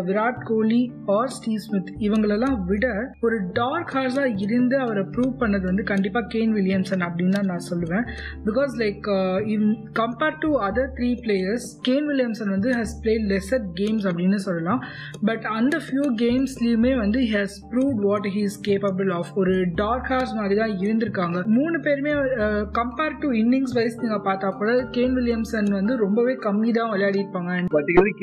[0.07, 0.81] Virat Kohli
[1.15, 2.85] or Steve Smith இவங்களெல்லாம் விட
[3.25, 8.05] ஒரு டார்க் ஹார்ஸாக இருந்து அவரை ப்ரூவ் பண்ணது வந்து கண்டிப்பாக கேன் வில்லியம்சன் அப்படின்னு தான் நான் சொல்லுவேன்.
[8.47, 9.07] Because like
[9.55, 9.67] in
[10.01, 14.81] compared to other three players Kane Williamson வந்து ஹஸ் பிளே லெசர் கேம்ஸ் அப்படின்னு சொல்லலாம்.
[15.29, 20.35] பட் அந்த ஃபியூ கேம்ஸ்லயுமே வந்து has prove what he is capable of ஒரு டார்க் ஹார்ஸ்
[20.39, 21.37] மாதிரி தான் இருந்திருக்காங்க.
[21.57, 22.13] மூணு பேருமே
[22.79, 27.47] கம்பேர் டு இன்னிங்ஸ் வைஸ் நீங்கள் பார்த்தா கூட கேன் வில்லியம்சன் வந்து ரொம்பவே கம்மி தான் விளையாடி இருப்பாங்க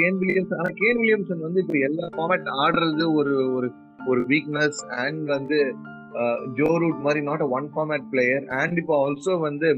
[0.00, 3.70] கேன் வில்லியம்சன் கேன் வில்லியம்சன் வந்து இப்போ எல்லா ஃபார்மேட் ஆடுறது ஒரு ஒரு
[4.10, 5.58] ஒரு வீக்னஸ் அண்ட் வந்து
[6.58, 9.68] ஜோ ரூட் மாதிரி not a one format player and இப்போ ஆல்சோ வந்து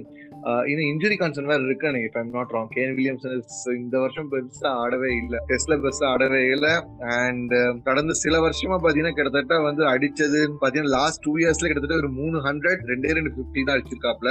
[0.71, 3.33] இன்னும் இன்ஜுரி கன்சர்ன் வேற இருக்கு எனக்கு இப்போ நாட் ராங் கேன் வில்லியம்சன்
[3.81, 5.39] இந்த வருஷம் பெருசா ஆடவே இல்லை.
[5.51, 6.73] டெஸ்ட்ல பெருசா ஆடவே இல்லை.
[7.19, 7.55] அண்ட்
[7.89, 12.85] கடந்த சில வருஷமா பாத்தீங்கன்னா கிட்டத்தட்ட வந்து அடிச்சது பாத்தீங்கன்னா லாஸ்ட் டூ இயர்ஸ்ல கிட்டத்தட்ட ஒரு மூணு ஹண்ட்ரட்
[12.93, 14.31] ரெண்டே ரெண்டு பிப்டி தான் அடிச்சிருக்காப்ல.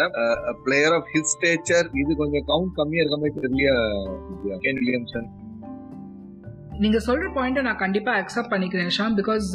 [0.67, 3.75] பிளேயர் ஆஃப் ஹிஸ் ஸ்டேச்சர் இது கொஞ்சம் கவுண்ட் கம்மியா இருக்க மாதிரி தெரியல
[4.65, 5.29] கேன் வில்லியம்சன்
[6.83, 9.45] நீங்க சொல்ற பாயிண்ட்டை நான் கண்டிப்பா அக்செப்ட் பண்ணிக்கிறேன் ஷாம் பிகாஸ்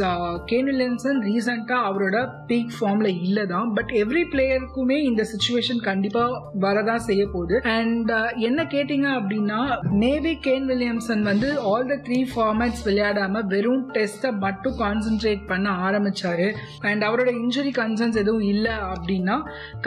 [0.51, 2.17] கேன் வில்லியம்சன் ரீசெண்டா அவரோட
[2.49, 6.23] பீக் ஃபார்ம்ல இல்லை தான் பட் எவ்ரி பிளேயருக்குமே இந்த சுச்சுவேஷன் கண்டிப்பா
[6.65, 7.57] வரதான் செய்ய போகுது.
[7.77, 9.61] அண்ட் uh, என்ன கேட்டீங்க அப்படின்னா
[10.03, 16.49] மேபி கேன் வில்லியம்சன் வந்து ஆல் த த்ரீ ஃபார்மேட்ஸ் விளையாடாம வெறும் டெஸ்ட்டை மட்டும் கான்சென்ட்ரேட் பண்ண ஆரம்பிச்சாரு.
[16.91, 19.39] அண்ட் அவரோட இன்ஜுரி கன்சர்ன்ஸ் எதுவும் இல்லை அப்படின்னா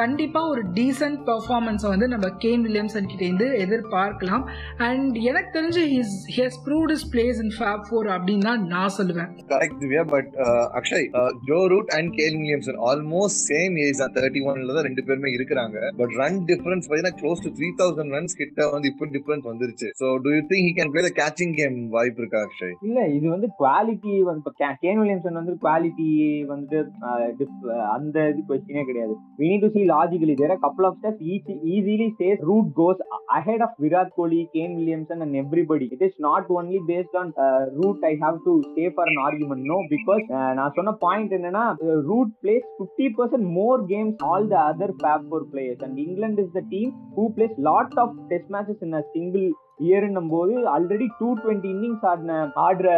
[0.01, 4.47] கண்டிப்பா ஒரு டீசென்ட் பர்ஃபார்மன்ஸை வந்து நம்ம கேன் வில்லியம்சன் கிட்டேருந்து எதிர்பார்க்கலாம்.
[4.89, 8.91] அண்ட் எனக்கு தெரிஞ்சு his he's proved is play plays in fab four அப்படின்னு தான் நான்
[8.97, 9.29] சொல்லுவேன்.
[9.51, 10.01] Correct Divya.
[10.07, 10.27] But
[10.79, 11.05] Akshay
[11.47, 15.77] Joe Root and Kane Williamson almost same age தான் தேர்ட்டி ஒன்ல தான் ரெண்டு பேருமே இருக்கிறாங்க.
[15.99, 19.87] பட் ரன் டிஃபரன்ஸ் பாத்தீங்கன்னா close to three thousand runs கிட்ட வந்து இப்போ டிஃபரன்ஸ் வந்துருச்சு.
[20.01, 23.25] So do you think he can play the catching game வாய்ப்பு இருக்கா அக்ஷய் இல்ல இது
[23.29, 26.09] வந்து குவாலிட்டி வந்து இப்ப கே- கேன் வில்லியம்சன் வந்து குவாலிட்டி
[26.45, 29.13] வந்து ஆஹ், dif- அந்த இது கொஸ்டினே கிடையாது.
[29.39, 30.35] We need to see logically.
[30.35, 31.19] There are a couple of steps.
[31.33, 32.99] Each easily says root goes
[33.35, 35.89] ahead of virat kohli kane williamson and everybody.
[35.91, 36.43] It is not
[37.15, 37.31] தான்
[37.79, 40.25] Root I have to stay for an argument no because
[40.59, 41.65] நான் சொன்ன point என்னன்னா
[42.09, 46.63] Root plays fifty percent more games all the other fab players and England is the
[46.69, 49.47] team who plays lot of test matches in a single
[49.79, 52.35] இயர்னும் போது already two twenty innings ஆடின
[52.65, 52.89] ஆடுற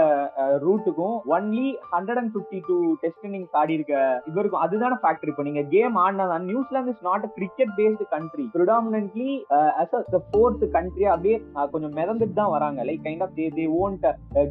[0.65, 3.95] ரூட்டுக்கும் only hundred and fifty two test innings ஆடி இருக்க
[4.31, 9.29] இவருக்கும் அதுதான factor இப்போ நீங்க game ஆடினா New Zealand is not a cricket based country predominantly
[9.83, 11.37] as a fourth country அப்படியே
[11.73, 12.79] கொஞ்சம் மிதந்துட்டு தான் வராங்க.
[12.89, 14.05] Like kind of they they won't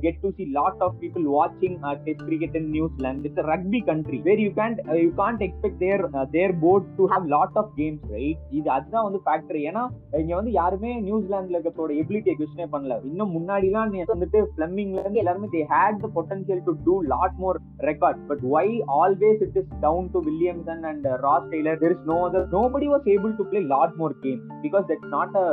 [0.05, 3.25] get to see lot of people வாட்சிங் test cricket in New Zealand.
[3.29, 6.05] It's rugby country where you can you can't expect there
[6.37, 9.85] there board to have lot of games right இது அதுதான் வந்து factor ஏன்னா
[10.23, 12.94] இங்க வந்து யாருமே நியூசிலாந்துல இருக்கிறதோட எபிலிட்டியை கொஸ்டினே பண்ணல.
[13.09, 17.59] இன்னும் முன்னாடிலாம் நீ வந்துட்டு பிளம்பிங்ல இருந்து எல்லாருமே they had the potential to do lot more
[17.88, 18.66] record but why
[19.00, 23.09] always it is down to Williamson and Ross Taylor there is no other nobody was
[23.14, 25.46] able to play lot more game because that's not a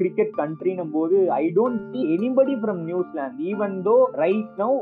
[0.00, 4.76] cricket கண்ட்ரினும் போது I don't see anybody from New Zealand even though right now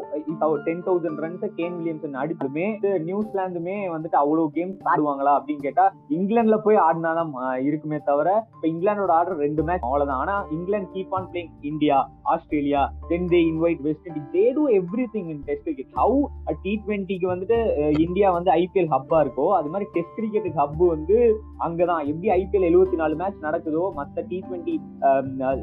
[0.68, 2.66] ten thousand runs Kane Williamson அடிச்சுமே
[3.08, 5.86] நியூசிலாந்துமே வந்துட்டு அவ்வளவு game ஆடுவாங்களா அப்படின்னு கேட்டா
[6.18, 7.32] இங்கிலாந்துல போய் ஆடினாதான்
[7.68, 10.20] இருக்குமே தவிர இப்ப இங்கிலாந்தோட ஆர்டர் ரெண்டு மேட்ச் அவ்வளவுதான்.
[10.22, 11.98] ஆனா England keep on playing India
[12.32, 14.64] Australia then they invite west Indies they do
[15.14, 16.20] everything in test cricket how
[16.64, 17.58] T டுவெண்ட்டிக்கு வந்துட்டு
[18.04, 21.18] இந்தியா வந்து ஐபிஎல் ஹப்பா இருக்கோ அது மாதிரி டெஸ்ட் கிரிக்கெட்டுக்கு ஹப் வந்து
[21.66, 22.02] அங்கதான்.
[22.10, 24.74] எப்படி ஐபிஎல் எழுபத்தி நாலு மேட்ச் நடக்குதோ மத்த டி ட்வெண்ட்டி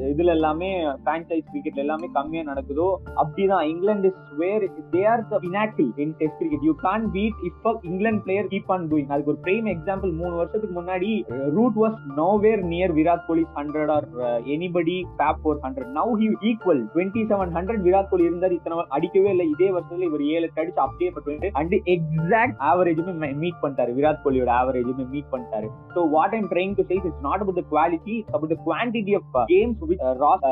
[0.10, 0.70] இதுல எல்லாமே
[1.06, 2.88] பிரான்சைஸ் கிரிக்கெட் எல்லாமே கம்மியா நடக்குதோ
[3.22, 3.66] அப்படிதான்.
[3.72, 7.58] England is where they are the pinnacle in test cricket you can beat if
[7.90, 11.12] England player keep on doing அதுக்கு ஒரு பிரைம் எக்ஸாம்பிள் மூணு வருஷத்துக்கு முன்னாடி
[11.58, 14.08] Root was nowhere near Virat Kohli hundred or
[14.56, 19.30] anybody fab four hundred now he equal twenty seven hundred Virat Kohli இருந்தார் இத்தனை அடிக்கவே
[19.34, 19.46] இல்லை.
[19.54, 23.92] இதே வருஷத்துல இவர் ஏழு அடிச்சு அப்படியே பட்டு அண்ட் எக்ஸாக்ட் ஆவரேஜுமே மீட் பண்ணிட்டாரு.
[24.00, 25.70] விராட் கோலியோட ஆவரேஜுமே மீட் பண்ணிட்டாரு.
[25.96, 29.40] So what I'm trying to say it's not about the quality about the quantity of
[29.54, 30.46] games with Ross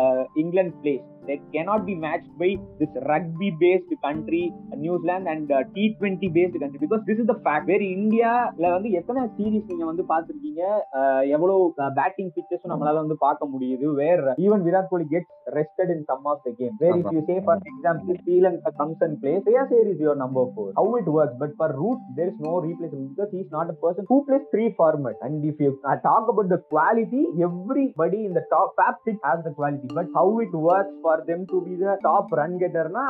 [0.43, 4.44] England plays that cannot be matched by this rugby based country
[4.82, 9.22] New Zealand and T twenty based country because this is the fact வேற இந்தியால வந்து எத்தனை
[9.38, 10.62] series நீங்க வந்து பாத்திருக்கீங்க
[11.36, 11.62] எவ்வளவு
[12.00, 13.86] batting பிச்சர்ஸும் நம்மளால வந்து பார்க்க முடியுது.
[14.02, 17.38] Where even Virat Kohli gets rested in some of the game where if you say
[17.46, 21.40] for example Sri Lanka comes and plays Shreyas Iyer is your number four how it works
[21.44, 24.68] but for Root there is no replacement because is not a person who plays three
[24.80, 25.72] format and if you
[26.08, 30.58] talk about the quality everybody இந்த top fab six has the quality but how it
[30.66, 33.03] works for them to be the top run கெட்டர்னா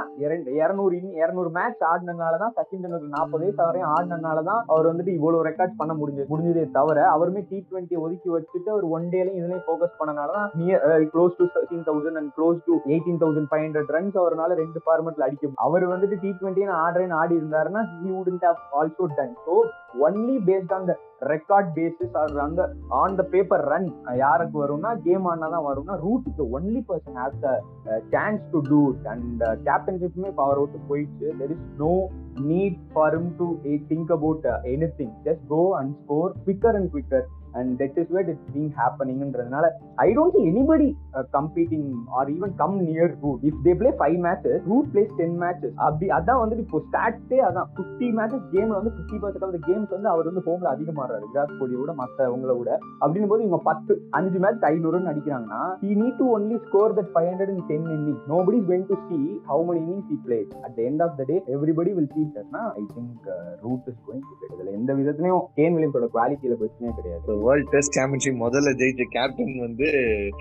[0.58, 5.48] இருநூறு இரநூறு match ஆடினதுனால தான் சச்சின் டெண்டுல்கர் நாற்பது வயசு வரையும் ஆடினதுனால தான் அவர் வந்துட்டு இவ்வளவு
[5.48, 9.98] ரெக்கார்ட் பண்ண முடிஞ்சது முடிஞ்சதே தவிர அவருமே டி டுவெண்ட்டி ஒதுக்கி வச்சுட்டு ஒரு ஒன் டேலையும் இதுலயும் ஃபோக்கஸ்
[10.00, 14.18] பண்ணனால தான் near close to thirteen thousand and close to eighteen thousand five hundred runs
[14.18, 19.08] அவரால் ரெண்டு ஃபார்மெட்ல அடிக்க அவர் வந்துட்டு டி டுவெண்ட்டி ஆடுறேன்னு ஆடி இருந்தாருன்னா he wouldn't have also
[19.18, 19.56] done so
[20.02, 25.26] only based on the record basis or அந்த ஆன் த பேப்பர் ரன் யாருக்கு வரும்னா கேம்
[25.26, 27.62] ஆனா தான் வரும்னா Root the only person has the
[28.10, 31.28] chance to do and கேப்டன்ஷிப்புமே power out போயிடுச்சு.
[31.40, 31.94] There is no
[32.42, 33.48] need for to
[33.88, 34.46] think about
[34.98, 37.28] anything just go and score quicker and quicker
[37.60, 39.66] and that is what it's being ஹேப்பனிங்ன்றதுனால
[40.06, 40.90] I don't see anybody
[41.38, 41.88] competing
[42.20, 46.08] or even come near Root if they play five matches Root plays ten matches அப்படி
[46.18, 47.70] அதான் வந்துட்டு இப்போ ஸ்டாட்ஸே அதான்.
[47.76, 51.26] Fifty matches கேம்ல வந்து fifty percent of games வந்து அவர் வந்து ஹோம்ல அதிகமாடுறாரு.
[51.32, 52.70] விராட் கோலியோட மற்றவங்கள விட.
[53.02, 57.30] அப்படின்னும் போது இவங்க பத்து அஞ்சு match ஐநூறுன்னு அடிக்கிறாங்கன்னா he need to only score that five
[57.32, 60.52] hundred in ten inning no படி is going to see how many innings he plays
[60.68, 63.28] at end of the day everybody will see தட்னா I think
[63.66, 67.38] root is going to இதுல எந்த விதத்துலயும் can வில்லியம்ஸோட குவாலிட்டியில பிரச்சனையே கிடையாது.
[67.48, 69.88] World test championship முதல்ல ஜெயிச்ச captain வந்து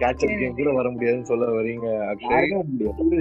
[0.00, 1.86] catch up game கூட வர முடியாதுன்னு சொல்ல வரீங்க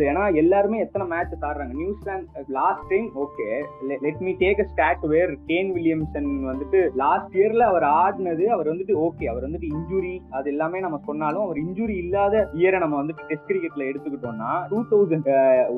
[0.09, 3.47] ஏன்னா எல்லாருமே எத்தனை மேட்ச் ஆடுறாங்க New Zealand last time okay
[4.05, 8.95] let me take a stat where Kane Williamson வந்துட்டு லாஸ்ட் இயர்ல அவர் ஆடினது அவர் வந்துட்டு
[9.07, 13.49] ஓகே அவர் வந்துட்டு இன்ஜுரி அது எல்லாமே நம்ம சொன்னாலும் அவர் இன்ஜுரி இல்லாத இயரை நம்ம வந்துட்டு டெஸ்ட்
[13.51, 15.29] கிரிக்கெட்ல எடுத்துக்கிட்டோம்னா டூ தௌசண்ட்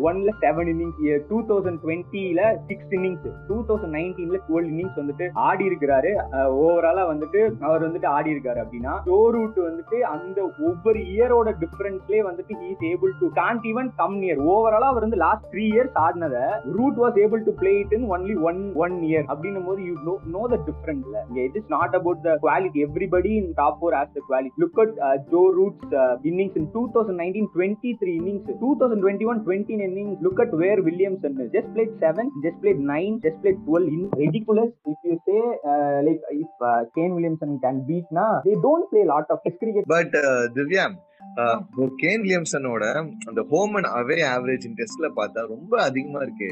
[0.03, 5.65] ஒன்ல செவன் இன்னிங்ஸ் டூ தௌசண்ட் டுவெண்ட்டில சிக்ஸ் இன்னிங்ஸ் டூ தௌசண்ட் நைன்டீன்ல டுவெல் இன்னிங்ஸ் வந்துட்டு ஆடி
[5.69, 6.11] இருக்கிறாரு.
[6.29, 12.21] Uh, ஓவராலா வந்துட்டு அவர் வந்துட்டு ஆடி இருக்காரு அப்படின்னா ஜோ ரூட் வந்துட்டு அந்த ஒவ்வொரு இயரோட டிஃபரன்ஸ்லயே
[12.27, 16.37] வந்துட்டு he's able to can't even come near ஓவராலா அவர் வந்து last three years ஆடினத
[16.77, 20.15] Root was able to play it in only one one year அப்படின்னும் போது you know
[20.35, 24.23] no the டிஃபரன்ஸ்ல it is not about the quality everybody in top four has the
[24.27, 24.95] quality look at
[25.33, 25.95] Joe Root's
[26.31, 30.41] innings in two thousand nineteen twenty three innings two thousand twenty one twenty innings look
[30.45, 35.05] at where Williamson just played seven just played nine just played twelve in ridiculous if
[35.07, 35.37] you say
[36.07, 36.63] like if
[36.97, 38.27] Kane Williamson can and beat na?
[38.47, 39.85] They don't play lot of test cricket.
[39.97, 40.97] But uh, divyam
[42.01, 42.83] Kane வில்லியம்சனோட
[43.29, 46.49] அந்த home and away average டெஸ்ட்ல பார்த்தா ரொம்ப அதிகமா இருக்கு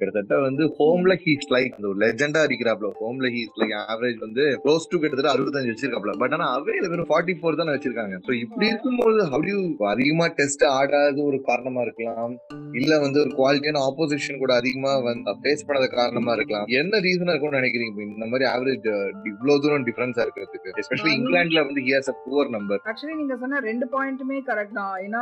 [0.00, 2.88] கிட்டத்தட்ட வந்து ஹோம்ல he's like ஒரு லெஜெண்டா இருக்கிறாப்ல.
[3.00, 6.14] ஹோம்ல ஹீஸ் லைக் ஆவரேஜ் வந்து க்ளோஸ் டு கிட்டத்தட்ட அறுபத்தஞ்சு வச்சிருக்காப்ல.
[6.22, 8.16] பட் ஆனா அவேல வெறும் ஃபார்ட்டி ஃபோர் தானே வச்சிருக்காங்க.
[8.26, 9.54] ஸோ இப்படி இருக்கும்போது ஹவு
[9.92, 12.34] அதிகமா டெஸ்ட் ஆடாத ஒரு காரணமா இருக்கலாம்?
[12.80, 16.66] இல்ல வந்து ஒரு குவாலிட்டியான ஆப்போசிஷன் கூட அதிகமா வந்து ஃபேஸ் பண்ணாத காரணமா இருக்கலாம்?
[16.80, 18.06] என்ன ரீசனா இருக்கும்னு நினைக்கிறீங்க?
[18.10, 18.88] இந்த மாதிரி ஆவரேஜ்
[19.32, 20.74] இவ்வளவு தூரம் டிஃபரன்ஸா இருக்கிறதுக்கு.
[20.82, 24.92] எஸ்பெஷலி இங்கிலாந்துல வந்து here's a poor number actually நீங்க சொன்ன ரெண்டு பாயிண்ட்டுமே கரெக்ட் தான்.
[25.04, 25.20] ஏன்னா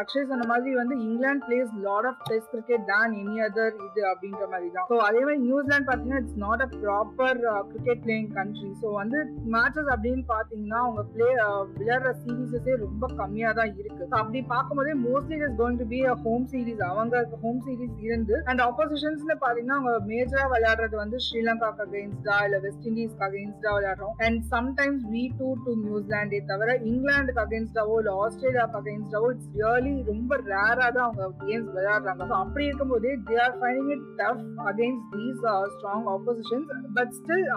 [0.00, 4.42] அக்ஷய் சொன்ன மாதிரி வந்து England plays lot of test cricket தான் எனி அதர் இது அப்படின்ற
[4.52, 4.86] மாதிரி தான்.
[4.90, 7.38] ஸோ அதே மாதிரி நியூசிலாந்து பார்த்தீங்கன்னா it's not a proper
[7.70, 9.20] cricket playing country so வந்து
[9.54, 14.04] மேட்சஸ் அப்படின்னு பார்த்தீங்கன்னா அவங்க பிளே uh, விளையாடுற சீரீஸஸே ரொம்ப கம்மியாக தான் இருக்கு.
[14.20, 18.64] அப்படி பார்க்கும்போதே mostly is going to be a home series அவங்க ஹோம் சீரிஸ் இருந்து அண்ட்
[18.68, 24.14] ஆப்போசிஷன்ஸ்ல பார்த்தீங்கன்னா அவங்க மேஜரா விளையாடுறது வந்து ஸ்ரீலங்காக்கு அகைன்ஸ்டா இல்ல வெஸ்ட் இண்டீஸ்க்கு அகைன்ஸ்டா விளையாடுறோம்.
[24.28, 30.38] And sometimes we do to நியூசிலாண்டே தவிர இங்கிலாந்துக்கு அகைன்ஸ்டாவோ இல்லை ஆஸ்திரேலியாவுக்கு அகைன்ஸ்டாவோ இட்ஸ் ரியலி ரொம்ப
[30.50, 32.22] ரேராக தான் அவங்க கேம்ஸ் விளையாடுறாங்க.
[32.30, 35.42] ஸோ அப்படி இருக்கும்போது they are ஃபைனிங் it tough against these
[35.74, 37.50] strong oppositions but still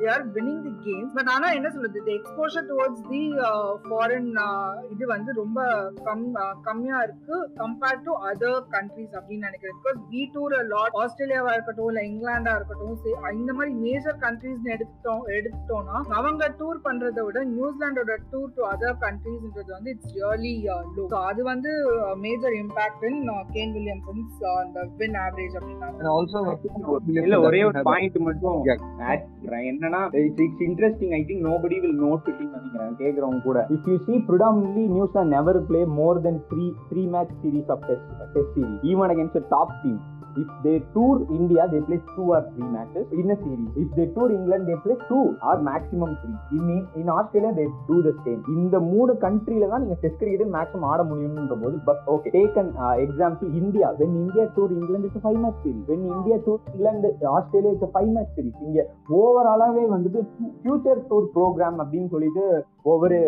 [0.00, 2.04] they are winning the games but ஆனால் என்ன சொல்றது?
[2.08, 3.22] The exposure towards the
[3.88, 4.30] foreign
[4.90, 5.58] இது வந்து ரொம்ப
[6.08, 9.78] கம் uh, கம்மியாக இருக்கு கம்பேர்ட் டு அதர் கண்ட்ரிஸ் அப்படின்னு நினைக்கிறேன்.
[9.80, 12.86] பிகாஸ் வி டூர் லாட் ஆஸ்திரேலியாவா இருக்கட்டும் இல்லை இங்கிலாண்டா இருக்கட்டும்
[13.38, 19.17] இந்த மாதிரி மேஜர் கண்ட்ரிஸ் எடுத்துட்டோம் எடுத்துட்டோம்னா அவங்க டூர் பண்றதை விட நியூசிலாண்டோட டூர் டு அதர் கண்ட்ரி
[19.18, 20.74] கண்ட்ரிஸ்ன்றது வந்து இட்ஸ் ரியலி லோ
[21.22, 21.70] அது வந்து
[22.22, 23.20] major impact in
[23.54, 25.88] Kane Williamson's அந்த வின் ஆவரேஜ் அப்படின்னா
[27.22, 28.60] இல்ல ஒரே ஒரு பாயிண்ட் மட்டும்.
[29.70, 30.02] என்னன்னா
[30.40, 33.58] it's interesting I think nobody will note it நினைக்கிறேன் கேக்குறவங்க கூட.
[33.76, 38.06] If you see predominantly news never play more than three three match series of test
[38.34, 40.00] test series even against top team
[40.38, 43.70] If they tour India, they play two or three matches in a series.
[43.76, 46.36] If they tour England, they play two or maximum three.
[46.58, 48.40] In in Australia, they do the same.
[48.56, 52.70] இந்த மூணு கண்ட்ரியில தான் நீங்க test cricket maximum ஆட முடியும்ன்ற போது but okay take an
[53.04, 57.74] example India when India tour England it's five match series when India tour England Australia
[57.76, 58.82] it's five match series இங்க
[59.18, 60.22] ஓவராலாவே வந்துட்டு
[60.62, 62.44] ஃபியூச்சர் டூர் ப்ரோக்ராம் அப்படின்னு சொல்லிட்டு
[62.88, 63.18] ஒவ்வொரு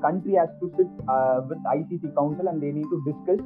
[0.00, 0.96] country has to sit
[1.48, 3.44] with ICC council and they need to discuss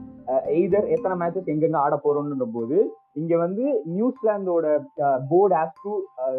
[0.55, 2.79] either எத்தனை matches எங்கெங்க ஆட போறோம்ன்ற போது
[3.17, 4.67] இங்க வந்து நியூசிலாந்தோட
[5.31, 5.93] போர்டு ஹேஸ் டு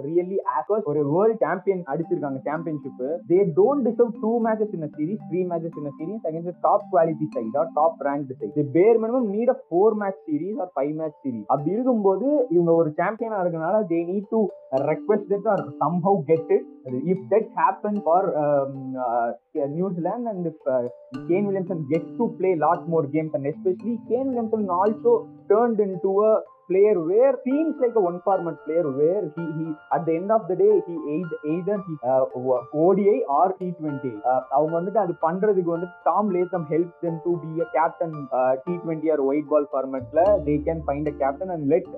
[0.06, 5.42] ரியலி ஆக்கர்ஸ் ஒரு வேர்ல்ட் சாம்பியன் அடிச்சிருக்காங்க championship they don't deserve two matches in series three
[5.52, 9.54] matches in series against top quality side or top rank side the bare minimum need
[9.56, 14.02] a four match series or five match series அப்படி இருக்கும்போது இவங்க ஒரு சாம்பியனா இருக்கனால they
[14.12, 14.42] need to
[14.86, 16.68] request that or somehow get it
[17.14, 18.28] if that happen for
[19.76, 20.50] New Zealand and
[21.28, 25.14] Kane Williamson get to play lot more games and especially Kane Williamson also
[25.50, 26.34] turned into a
[26.68, 30.44] player where seems like a one format player where he he at the end of
[30.50, 32.24] the day he either, either he uh,
[32.76, 37.52] ODI or T20 uh, அவங்க வந்துட்டு அது பண்றதுக்கு வந்து Tom Latham help them to be
[37.66, 38.16] a captain
[38.66, 41.90] T twenty or white ball ஃபார்மேட்ல they can find a captain and let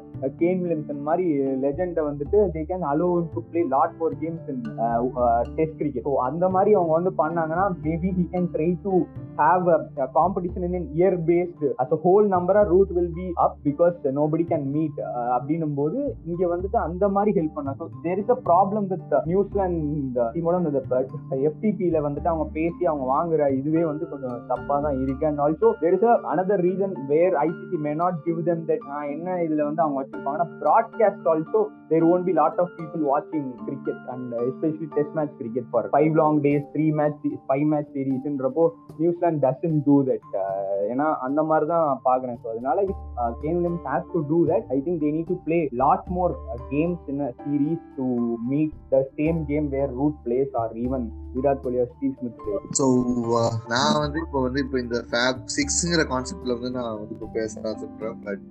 [0.43, 1.27] Kane Williamson மாதிரி
[1.65, 4.61] லெஜெண்டை வந்துட்டு they can allow to play lot for games in
[5.59, 8.93] test cricket so அந்த மாதிரி அவங்க வந்து பண்ணாங்கன்னா maybe he can try to
[9.41, 9.65] have
[10.19, 14.67] competition in year past as a whole நம்பரா Root will be up because nobody can
[14.75, 15.97] meet uh, அப்படின்னும் போது
[16.29, 17.73] இங்க வந்துட்டு அந்த மாதிரி ஹெல்ப் பண்ணா.
[17.79, 20.81] So there is a problem with New Zealand டீமோட இந்த
[21.49, 25.27] எஃப்டிபியில வந்துட்டு அவங்க பேசி அவங்க வாங்குற இதுவே வந்து கொஞ்சம் தப்பா தான் இருக்கு.
[25.29, 29.61] And also there is another reason where ICC may not give them that என்ன இதுல
[29.69, 34.89] வந்து அவங்க வச்சிருப்பாங்கன்னா broadcast also their own be lot of people வாட்சிங் cricket and especially
[34.97, 38.65] test match cricket for five long days three match five match சீரீஸ்ன்றப்போ
[38.99, 40.35] New Zealand doesn't do that
[40.91, 42.77] ஏன்னா அந்த மாதிரி தான் பாக்குறேன் ஸோ அதனால
[43.27, 44.63] Uh, Kane Williams has to do that.
[44.75, 48.73] I think they need to play lot more uh, games in a series to meet
[48.91, 52.41] the same game where Root plays or even Virat Kohli Steve Smith
[52.77, 52.85] so
[53.71, 58.19] நான் வந்து இப்போ வந்து இப்போ இந்த ஃபேப் சிக்ஸ்ங்கிற கான்செப்ட்ல வந்து நான் வந்து இப்போ பேச சொல்றேன்
[58.25, 58.45] பட்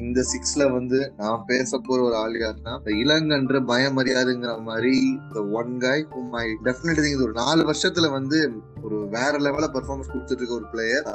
[0.00, 6.04] இந்த சிக்ஸ்ல வந்து நான் பேச போற ஒரு ஆள் யாருன்னா இளங்கன்ற பயமரியாதுங்கிற மாதிரி இந்த ஒன் காய்
[6.32, 8.40] மை டெஃபினெட்லி இது ஒரு நாலு வருஷத்துல வந்து
[8.82, 11.06] ஒரு வேற லெவல பெர்ஃபார்மன்ஸ் கொடுத்துட்டு இருக்க ஒரு player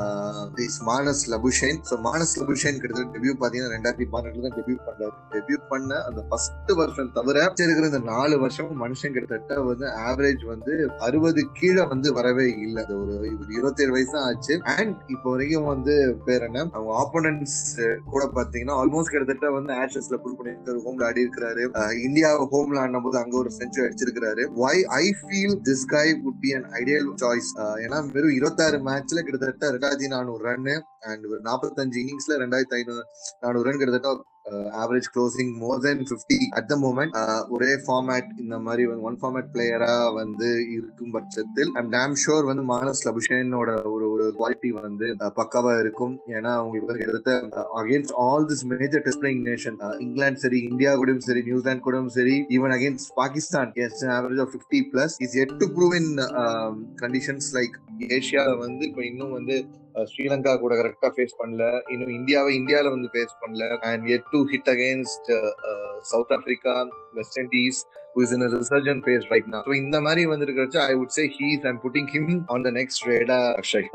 [0.65, 5.15] is Marnus Labuschagne so Marnus Labuschagne கிட்டத்தட்ட டெபியூ பாத்தீங்கன்னா ரெண்டாயிரத்தி பன்னெண்டுல தான் டெபியூ பண்ணாரு.
[5.33, 10.73] டெபியூ பண்ண அந்த ஃபர்ஸ்ட் வருஷம் தவிர இருக்கிற இந்த நாலு வருஷம் மனுஷன் கிட்டத்தட்ட வந்து ஆவரேஜ் வந்து
[11.08, 12.84] அறுபது கீழே வந்து வரவே இல்லை.
[12.86, 13.15] அது ஒரு
[13.55, 14.53] இருபத்தி ஏழு வயசு தான் ஆச்சு.
[14.75, 15.93] அண்ட் இப்போ வரைக்கும் வந்து
[16.27, 16.60] பேர் என்ன?
[16.75, 17.58] அவங்க ஆப்போனன்ஸ்
[18.13, 21.63] கூட பாத்தீங்கன்னா ஆல்மோஸ்ட் கிட்டத்தட்ட வந்து ஆஷஸ்ல புல் பண்ணிருக்காரு ஹோம்ல ஆடி இருக்கிறாரு.
[22.08, 26.51] இந்தியா ஹோம்ல ஆடும் போது அங்க ஒரு செஞ்சுரி அடிச்சிருக்காரு why I feel this guy would be
[26.60, 27.51] an ideal choice
[27.86, 30.71] ஏன்னா வெறும் இருபத்தாறு மேட்ச்ல கிட்டத்தட்ட ரெண்டாயிரத்தி நானூறு ரன்
[31.12, 33.03] அண்ட் ஒரு நாற்பத்தஞ்சு இன்னிங்ஸ்ல ரெண்டாயிரத்தி ஐநூறு
[33.43, 34.34] நானூறு ரன் கிட்டத்தட்ட
[34.81, 37.15] average closing more than fifty at the moment
[37.49, 43.03] ஒரே ஃபார்மேட் இந்த மாதிரி ஒன் ஃபார்மேட் பிளேயரா வந்து இருக்கும் பட்சத்தில் ஐம் டேம் ஷோர் வந்து மானஸ்
[43.08, 46.15] லபுஷேனோட ஒரு ஒரு குவாலிட்டி வந்து பக்காவா இருக்கும்.
[46.36, 51.25] ஏன்னா அவங்களுக்கு வந்து கிட்டத்தட்ட against all this major test playing nation England சரி இந்தியா கூடயும்
[51.27, 55.67] சரி நியூசிலாந்து கூடயும் சரி even against Pakistan his average of fifty plus is yet to
[55.77, 56.12] prove in
[57.03, 57.75] conditions like
[58.19, 59.58] ஏஷியாவில் வந்து இப்போ இன்னும் வந்து
[60.03, 61.91] ஸ்ரீலங்கா கூட கரெக்டா ஃபேஸ் பண்ணல.
[61.91, 63.77] இன்னும் இந்தியாவை இந்தியாவில வந்து ஃபேஸ் பண்ணல.
[63.89, 65.29] And yet to hit against
[66.12, 66.75] South Africa
[67.13, 67.81] West Indies
[68.15, 69.62] who is in a resurgent phase right now.
[69.65, 73.39] So இந்த மாதிரி வந்திருக்கிறச்சு I would say he's I'm putting him on the next radar
[73.60, 73.88] Akshay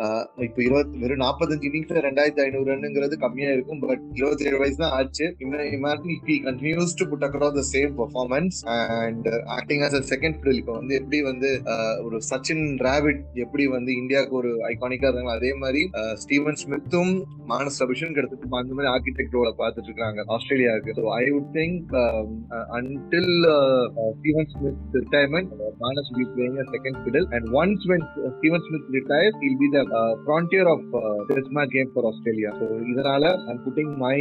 [0.46, 4.94] இப்போ இருபத்தி வெறும் நாற்பத்தஞ்சு இன்னிங்ஸ்ல ரெண்டாயிரத்தி ஐநூறு ரன்னுங்கிறது கம்மியா இருக்கும் பட் இருபத்தி ஏழு வயசு தான்
[4.98, 5.28] ஆச்சு
[5.76, 8.58] imagine he continues to put across the same performance
[8.98, 9.28] and
[9.58, 13.90] acting as a second fiddle இப்போ வந்து எப்படி வந்து uh, ஒரு சச்சின் டிராவிட் எப்படி வந்து
[14.02, 15.82] இந்தியாவுக்கு ஒரு ஐகானிக்கா இருந்தாங்க அதே மாதிரி
[16.22, 17.14] ஸ்டீவன் ஸ்மித்தும்
[17.50, 20.94] மானஸ் ரபிஷன் கிட்டத்தட்ட அந்த மாதிரி ஆர்கிடெக்ட் ரோல பார்த்துட்டு இருக்காங்க ஆஸ்திரேலியாவுக்கு.
[20.98, 21.90] So I would think
[22.76, 23.34] until
[24.14, 27.26] Steven Smith's retirement, uh, Manas will be playing a second fiddle.
[27.30, 31.50] And once when uh, Steven Smith retires, he'll be the uh, frontier of uh, test
[31.50, 32.50] match game for Australia.
[32.60, 34.16] So இதனால I'm putting my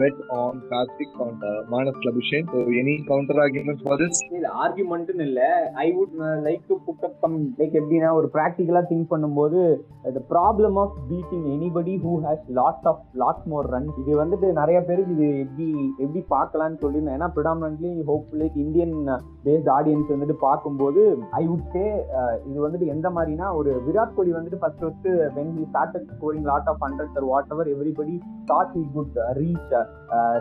[0.00, 2.48] bet on Karthik on uh, Manas Labuschagne.
[2.54, 4.14] So any counter arguments for this?
[4.38, 5.42] இல்ல ஆர்குமெண்ட்னு இல்ல
[5.84, 6.14] I would
[6.48, 9.60] like to put up some like எப்படின்னா ஒரு ப்ராக்டிக்கலா think பண்ணும்போது
[10.16, 14.78] the problem of beating anybody who has lots of lots more run இது வந்துட்டு நிறைய
[14.88, 15.68] பேருக்கு இது எப்படி
[16.04, 18.94] எப்படி பார்க்கலாம்னு சொல்லி ஏன்னா predominantly hopefully Indian
[19.46, 21.02] based audience வந்துட்டு பார்க்கும்போது
[21.40, 21.84] ஐ உட் சே
[22.48, 26.70] இது வந்துட்டு எந்த மாதிரினா ஒரு விராட் கோலி வந்துட்டு first first when he started scoring lot
[26.72, 28.16] of hundred or whatever everybody
[28.50, 29.72] thought he could reach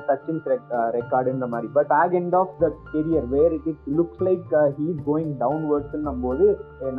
[0.09, 0.47] Sachin's
[0.97, 1.69] ரெக்கார்டுன்ற மாதிரி.
[1.77, 6.21] But back end of the career where it it looks like he is going டவுன்வர்ட்ஸ்ன்னும்
[6.27, 6.45] போது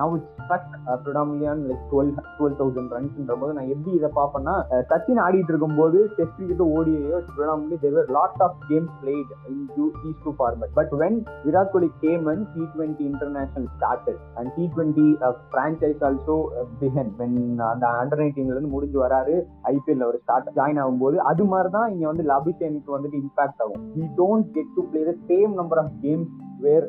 [0.03, 0.71] now it's struck
[1.05, 4.55] ப்ரிடாமிலியான் like twelve twelve thousand ரன்ஸ்ன்ற போது நான் எப்படி இதை பார்ப்பேன்னா
[4.93, 10.19] சச்சின் ஆடிட்டு இருக்கும்போது test cricket ஓடியோ predominantly there lot of games played in two these
[10.27, 14.17] two format but when Virat Kohli came and T20 international started.
[14.37, 19.35] And T20 uh, franchise also uh, began when uh, அந்த under நைன்டீன்ல இருந்து முடிஞ்சு வராரு.
[19.73, 23.83] ஐபிஎல்ல ஒரு start join ஆகும்போது அது மாதிரி தான் இங்க வந்து லபிசேனுக்கு வந்துட்டு இம்பாக்ட் ஆகும்.
[23.97, 26.31] We don't get to play the same number of games
[26.65, 26.87] where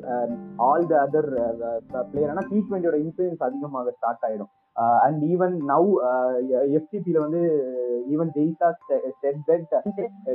[0.69, 1.29] all the other
[2.11, 4.51] player ஆனால் டி டுவெண்ட்டியோட இன்ஃபுளுன்ஸ் அதிகமாக ஸ்டார்ட் ஆயிடும்.
[5.05, 5.87] அண்ட் ஈவன் நவ்
[6.77, 7.41] எஃப்சிபியில் வந்து
[8.13, 8.67] ஈவன் ஜெய்சா
[9.21, 9.73] செட் தட்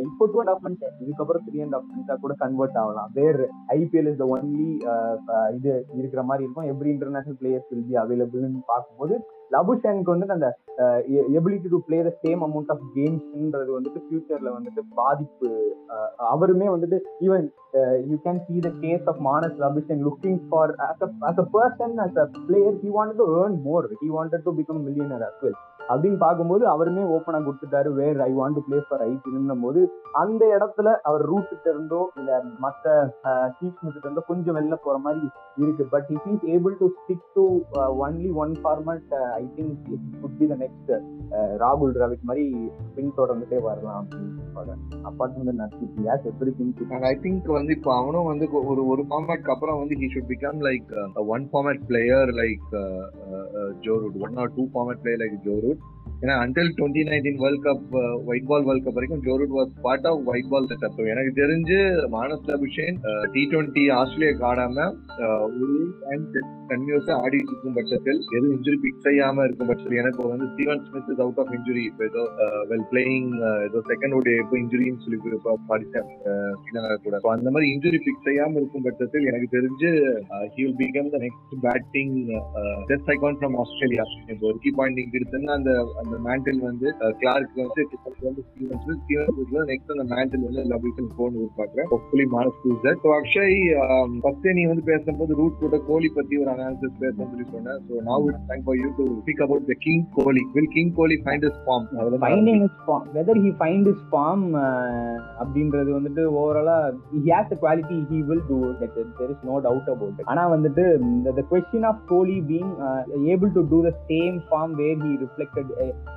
[0.07, 3.12] இப்போ டூ அண்ட் ஆஃப் மந்த்ஸ் இதுக்கப்புறம் த்ரீ அண்ட் ஆஃப் மந்த்ஸா கூட கன்வெர்ட் ஆகலாம்.
[3.18, 3.40] Where
[3.79, 4.68] IPL is the only
[5.59, 6.68] இது இருக்கிற மாதிரி இருக்கும்.
[6.73, 9.16] Every international players will be அவைலபிள்னு பார்க்கும்போது
[9.51, 10.49] லபுஷனுக்கு வந்துட்டு அந்த
[11.35, 15.51] ability to play the same amount of கேம்ஸ்ன்றது வந்துட்டு ஃபியூச்சர்ல வந்துட்டு பாதிப்பு
[16.29, 17.47] அவருமே வந்துட்டு even
[18.11, 21.05] you can see the case of Marnus Labuschagne looking for as
[21.37, 25.25] a person as a player he wanted to earn more he wanted to become millionaire
[25.29, 25.59] as well
[25.90, 27.88] அப்படின்னு பார்க்கும்போது அவருமே ஓப்பனாக கொடுத்துட்டாரு.
[28.01, 29.81] Where I want to play for ஐபிஎல்னும் போது
[30.23, 32.94] அந்த இடத்துல அவர் ரூட்டுட்டு இருந்தோ இல்லை மற்ற
[33.57, 35.27] சீஃப் மிஸ்ட்டு இருந்தோ கொஞ்சம் வெளில போகிற மாதிரி
[35.62, 35.87] இருக்கு.
[35.94, 37.44] But if is able to stick to
[38.07, 40.92] only one format I think it could be the next
[41.64, 42.47] ராகுல் டிராவிட் மாதிரி
[42.97, 44.33] பின் தொடர்ந்துட்டே வரலாம் அப்படின்னு
[45.11, 46.73] அப்பார்ட் வந்து nuts யாஸ் everything
[47.12, 50.90] I think வந்து இப்போ அவனும் வந்து ஒரு ஒரு ஃபார்மேட்க்கு அப்புறம் வந்து he should become like
[51.35, 52.68] one format player like
[53.87, 55.94] Joe Root one or two format player like Joe Root you.
[56.21, 57.95] ஏன்னா until twenty nineteen world cup
[58.27, 61.79] white ball world cup வரைக்கும் Joe Root was part of white ball setup எனக்கு தெரிஞ்சு
[62.11, 62.97] Marnus Labuschagne
[63.33, 64.87] T twenty Australia ஆடாம
[65.47, 65.77] ஒரு
[66.71, 71.21] கன்யூஸா ஆடிட்டு இருக்கும் பட்சத்தில் எதுவும் இன்ஜுரி பிக்ஸ் செய்யாம இருக்கும் பட்சத்தில் எனக்கு வந்து Steven Smith is
[71.21, 72.23] out of injury இப்போ ஏதோ
[72.71, 73.29] வெல் பிளேயிங்
[73.69, 75.21] ஏதோ செகண்ட் ஓடி எப்போ இன்ஜுரின்னு சொல்லி
[75.69, 76.09] படித்தேன்
[77.05, 77.21] கூட.
[77.35, 79.90] அந்த மாதிரி இன்ஜுரி பிக்ஸ் செய்யாம இருக்கும் பட்சத்தில் எனக்கு தெரிஞ்சு
[80.55, 82.17] he will become the next batting
[82.87, 86.89] test icon from Australia இப்போ ஒரு கீ பாயிண்ட் இங்க அந்த அந்த மேண்டில் வந்து
[87.21, 87.83] கிளார்க் வந்து
[88.27, 91.89] வந்து ஸ்டீவன்ஸ் ஸ்டீவன்ஸ் நெக்ஸ்ட் அந்த மேண்டில் வந்து லபிசன் போன் எதிர்பார்க்கிறேன்.
[91.93, 93.55] Hopefully Marnus sir so Akshay
[94.23, 97.81] first நீ வந்து பேசும்போது ரூட் போட்ட கோலி பத்தி ஒரு அனாலிசிஸ் பேசணும் சொல்லி சொன்னேன்.
[97.89, 101.19] So now it's time for you to speak about the king Kohli will king Kohli
[101.25, 101.87] find his form
[102.25, 104.45] finding his form whether he find his form
[105.43, 106.77] அப்படின்றது வந்துட்டு ஓவராலா
[107.15, 110.45] he has the quality he will do that there is no doubt about it ஆனா
[110.55, 110.85] வந்துட்டு
[111.41, 112.73] the question of Kohli being
[113.35, 115.73] able to do the same form where he reflected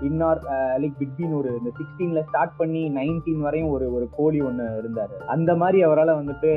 [0.07, 0.39] in or
[0.81, 5.13] like between ஒரு இந்த சிக்ஸ்டீன்ல start பண்ணி nineteen வரையும் ஒரு ஒரு கோலி ஒன்று இருந்தார்.
[5.35, 6.51] அந்த மாதிரி அவரால் வந்துட்டு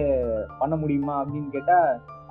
[0.58, 1.78] பண்ண முடியுமா அப்படின்னு கேட்டா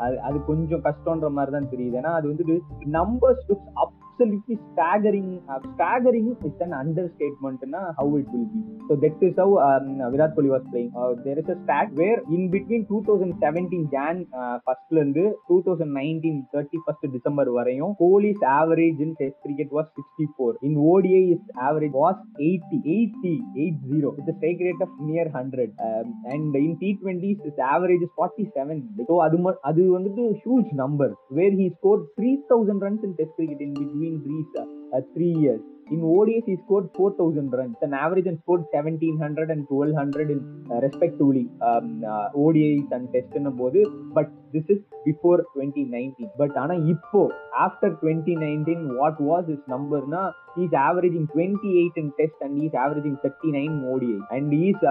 [0.04, 1.96] அது அது கொஞ்சம் கஷ்டன்ற மாதிரி தான் தெரியுது.
[2.02, 2.58] ஏன்னா அது வந்துட்டு
[3.00, 5.42] numbers looks up absolutely staggering.
[5.50, 7.60] Uh, staggering is an understatement.
[7.66, 8.62] Na, how it will be.
[8.88, 10.92] So that is how um, Virat Kohli was playing.
[10.98, 17.12] Uh, there is a stat where in between 2017 Jan uh, first இருந்து 2019 31st
[17.16, 20.58] December வரையும் Kohli's average in Test cricket was 64.
[20.68, 23.36] In ODI his average was 80, 80,
[23.68, 25.72] 80 with a strike rate of near 100.
[25.88, 29.06] Um, and in T20s his average is 47.
[29.10, 29.38] So அது
[29.70, 33.60] அது வந்துட்டு huge number where he scored 3000 runs in Test cricket
[34.10, 35.62] in between Greece uh, uh, three years.
[35.92, 37.76] In ODIs, he scored 4,000 runs.
[37.82, 40.40] An average and scored 1,700 and 1,200 in
[40.72, 43.82] uh, respectively um, uh, ODIs and Test போது
[44.14, 47.22] but this is before twenty nineteen but ஆனால் இப்போ
[47.66, 50.22] after twenty nineteen what was his நம்பர்னா
[50.64, 54.84] his averaging twenty eight in test and his averaging thirty nine ODI and his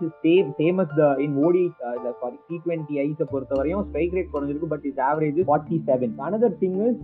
[0.00, 1.66] his same famous the in ODI
[2.20, 6.56] sorry T twenty ஐஸை பொறுத்த வரையும் strike rate குறைஞ்சிருக்கு but his average forty seven another
[6.62, 7.00] thing is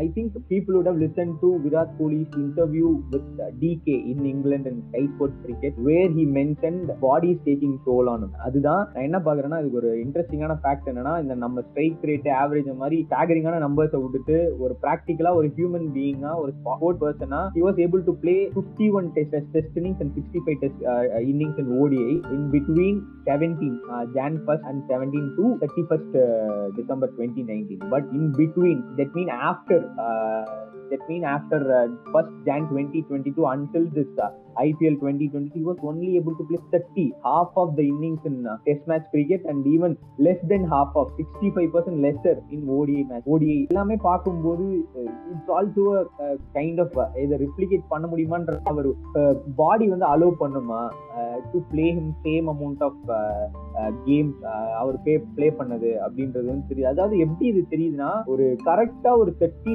[0.00, 3.30] I think people would have listen to Virat Kohli's interview with
[3.60, 8.26] D K in England and Sky Sports cricket where he mention body taking soul on
[8.46, 12.68] அதுதான் நான் என்ன பார்க்குறேன்னா அதுக்கு ஒரு இன்ட்ரெஸ்டிங்கான fact என்னன்னா என்னன்னா இந்த நம்ம ஸ்ட்ரைக் ரேட் ஆவரேஜ்
[12.80, 18.02] மாதிரி ஸ்டாகரிங்கான நம்பர்ஸை விட்டுட்டு ஒரு ப்ராக்டிக்கலா ஒரு ஹியூமன் பீயிங்கா ஒரு ஸ்போர்ட் பர்சனா he was able
[18.04, 20.82] to play fifty one test test innings and sixty five test
[21.30, 23.76] innings and ODI in between seventeen
[24.16, 26.16] Jan first and seventeen to thirty first
[26.78, 29.86] December twenty nineteen but in between that mean after
[30.90, 31.66] that mean after
[32.12, 34.16] first Jan twenty twenty two until this
[34.60, 38.56] IPL 2020 he was only able to play 30 half of the innings in uh,
[38.66, 43.24] test match cricket and even less than half of 65% lesser in ODI match.
[43.34, 44.66] ODI எல்லாமே பார்க்கும்போது
[45.32, 45.84] it's also
[46.56, 48.88] kind of இதை replicate பண்ண முடியுமான்ற uh, uh, அவர்
[49.62, 50.82] body வந்து allow பண்ணுமா?
[51.52, 53.00] To play him same amount of
[54.08, 54.30] game
[54.80, 56.90] அவர் பே play பண்ணது அப்படின்றது வந்து தெரியுது.
[56.94, 59.74] அதாவது எப்படி இது தெரியுதுன்னா ஒரு கரெக்டா ஒரு தேர்ட்டி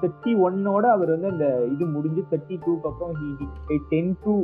[0.00, 3.14] தேர்ட்டி ஒன்னோட அவர் வந்து அந்த இது முடிஞ்சு தேர்ட்டி டூக்கு அப்புறம்
[3.70, 4.34] he tend to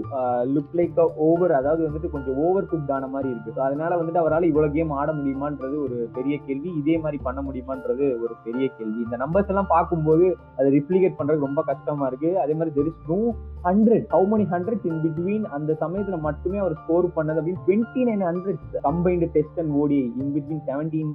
[0.54, 3.52] look like over அதாவது வந்துட்டு கொஞ்சம் ஓவர் குக் ஆன மாதிரி இருக்கு.
[3.68, 6.70] அதனால வந்துட்டு அவரால் இவ்வளோ கேம் ஆட முடியுமான்றது ஒரு பெரிய கேள்வி.
[6.80, 9.00] இதே மாதிரி பண்ண முடியுமான்றது ஒரு பெரிய கேள்வி.
[9.06, 10.26] இந்த நம்பர்ஸ் எல்லாம் பார்க்கும்போது
[10.58, 12.30] அதை ரிப்ளிகேட் பண்றது ரொம்ப கஷ்டமா இருக்கு.
[12.44, 13.20] அதே மாதிரி there is no
[13.68, 18.24] hundred how many hundred in between அந்த சமயத்துல மட்டுமே அவர் ஸ்கோர் பண்ணது அப்படின்னு twenty nine
[18.28, 21.12] hundred combined test and ODI in between seventeen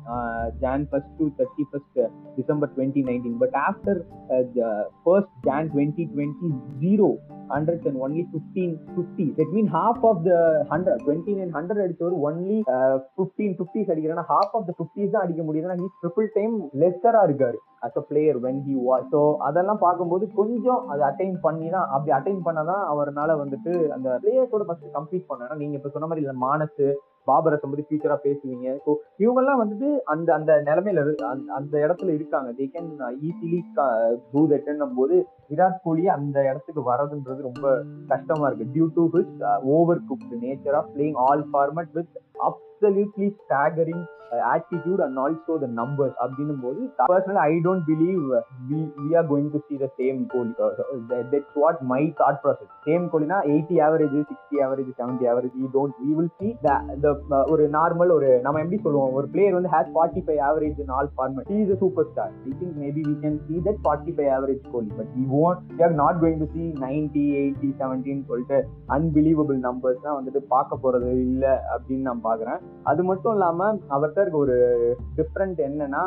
[0.65, 1.99] Jan first to thirty first
[2.37, 3.99] December twenty nineteen but after
[5.05, 6.51] first Jan twenty twenty
[6.83, 7.09] zero
[7.49, 10.33] hundred and only fifteen fifty that mean half of the
[10.71, 12.59] hundred twenty nine hundred அடிச்சவர் only
[13.15, 17.59] fifteen fifties அடிக்கிறேன்னா half of the fifty தான் அடிக்க முடியுதுன்னா he triple time லெஸ்ஸரா இருக்காரு
[17.81, 22.11] as a player when he was so அதெல்லாம் பார்க்கும்போது கொஞ்சம் அதை அட்டைன் பண்ணி தான் அப்படி
[22.11, 26.37] அட்டைன் பண்ணால் தான் அவரால் வந்துட்டு அந்த பிளேயர்ஸோட ஃபஸ்ட்டு கம்ப்ளீட் பண்ணனா நீங்கள் இப்போ சொன்ன மாதிரி இல்லை
[26.41, 26.87] மானசு
[27.27, 28.77] பாபரை பத்தி ஃபியூச்சரா பேசுவீங்க.
[28.85, 32.51] ஸோ இவங்கெல்லாம் வந்துட்டு அந்த அந்த நிலைமையில அந்த- அந்த இடத்துல இருக்காங்க.
[32.51, 33.59] தே கேன் ஈஸிலி
[34.31, 38.65] டூ தட்டுன்னும் போது விராட் கோலி அந்த இடத்துக்கு வர்றதுன்றது ரொம்ப கஷ்டமா இருக்கு.
[38.73, 44.05] Due to his over cooked nature of playing all format with absolutely staggering
[44.47, 48.23] attitude and also the numbers அப்படின்னும் போது personal I don't believe
[48.69, 50.51] we we are going to see the same Kohli
[51.31, 55.97] that's what my thought process same கோலினா eighty average sixty average seventy average we don't
[56.01, 57.13] we will see the
[57.47, 61.11] ஒரு normal ஒரு நம்ம எப்படி சொல்லுவோம் ஒரு player வந்து has forty five average in all
[61.15, 64.63] format is a super star I think maybe we can see that forty five average
[64.73, 68.59] Kohli but we won't we are not going to see ninety eighty செவன்டின்னு சொல்லிட்டு
[68.97, 74.43] unbelievable numbers தான் வந்துட்டு பார்க்க போறது இல்லை அப்படின்னு நான் பாக்குறேன் அது மட்டும் இல்லாம அவர் ஒருத்தருக்கு
[74.43, 74.55] ஒரு
[75.17, 76.03] டிஃப்ரெண்ட் என்னன்னா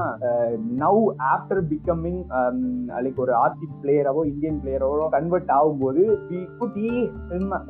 [0.81, 2.21] நவ் ஆஃப்டர் பிகமிங்
[2.99, 6.91] லைக் ஒரு ஆர்சி பிளேயராவோ இந்தியன் பிளேயராவோ கன்வெர்ட் ஆகும்போது we could E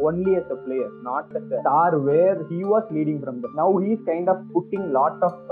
[0.09, 4.03] only as a player not as star where he was leading from the now he's
[4.11, 5.43] kind of putting lot of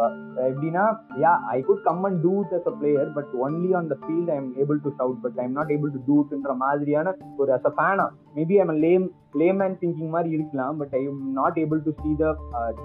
[0.46, 0.86] எப்படின்னா
[1.24, 4.32] yeah I could come and do it as a player but only on the field
[4.34, 7.52] I am able to shout but I am not able to do இட்ன்ற மாதிரியான ஒரு
[7.58, 8.08] as a ஃபேனா
[8.38, 12.34] maybe I'm lame பிளேமேன் thinking மாதிரி இருக்கலாம் but I am not able to see the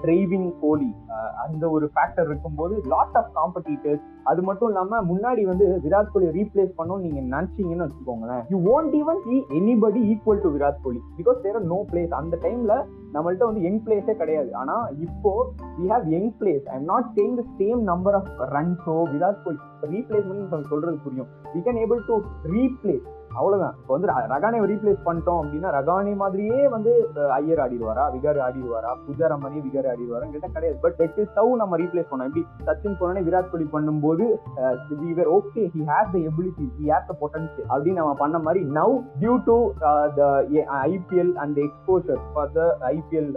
[0.02, 0.90] driving Kohli
[1.44, 6.74] அந்த ஒரு factor இருக்கும்போது lot of competitors அது மட்டும் இல்லாம முன்னாடி வந்து விராட் கோலி ரீப்ளேஸ்
[6.78, 8.44] பண்ணணும் நீங்க நினைச்சீங்கன்னு வச்சுக்கோங்களேன்.
[8.52, 11.00] You won't even see anybody equal to Virat Kohli.
[11.18, 12.74] Because there are no players அந்த டைம்ல
[13.16, 14.50] நம்மள்ட்ட வந்து யங் பிளேஸே கிடையாது.
[14.60, 14.76] ஆனா
[15.06, 15.32] இப்போ
[15.80, 19.60] we have young players I am not saying the same number of ரன்ஸோ Virat Kohli.
[19.94, 21.30] Replacement சொல்றது புரியும்.
[21.54, 22.16] We can able to
[22.54, 23.04] replace
[23.38, 23.74] அவ்வளவுதான்.
[23.80, 26.92] இப்போ வந்து ரகானை ரகானேவை ரீப்ளேஸ் பண்ணிட்டோம் அப்படின்னா ரகானே மாதிரியே வந்து
[27.38, 28.04] ஐயர் ஆடிடுவாரா?
[28.16, 28.92] விகார் ஆடிடுவாரா?
[29.06, 30.78] புஜாரா மாதிரியே விகார் ஆடிடுவாரா கிட்ட கிடையாது.
[30.84, 32.30] பட் டெட் இஸ் ஹவு நம்ம ரீப்ளேஸ் பண்ணோம்.
[32.30, 32.44] எப்படி?
[32.68, 34.26] சச்சின் போனோடனே விராட் கோலி பண்ணும்போது
[35.38, 39.34] okay he has the ability he has the potential அப்படின்னு நம்ம பண்ண மாதிரி now due
[39.48, 39.56] to
[40.18, 40.22] the
[40.92, 42.62] IPL and exposure for the
[42.96, 43.30] IPL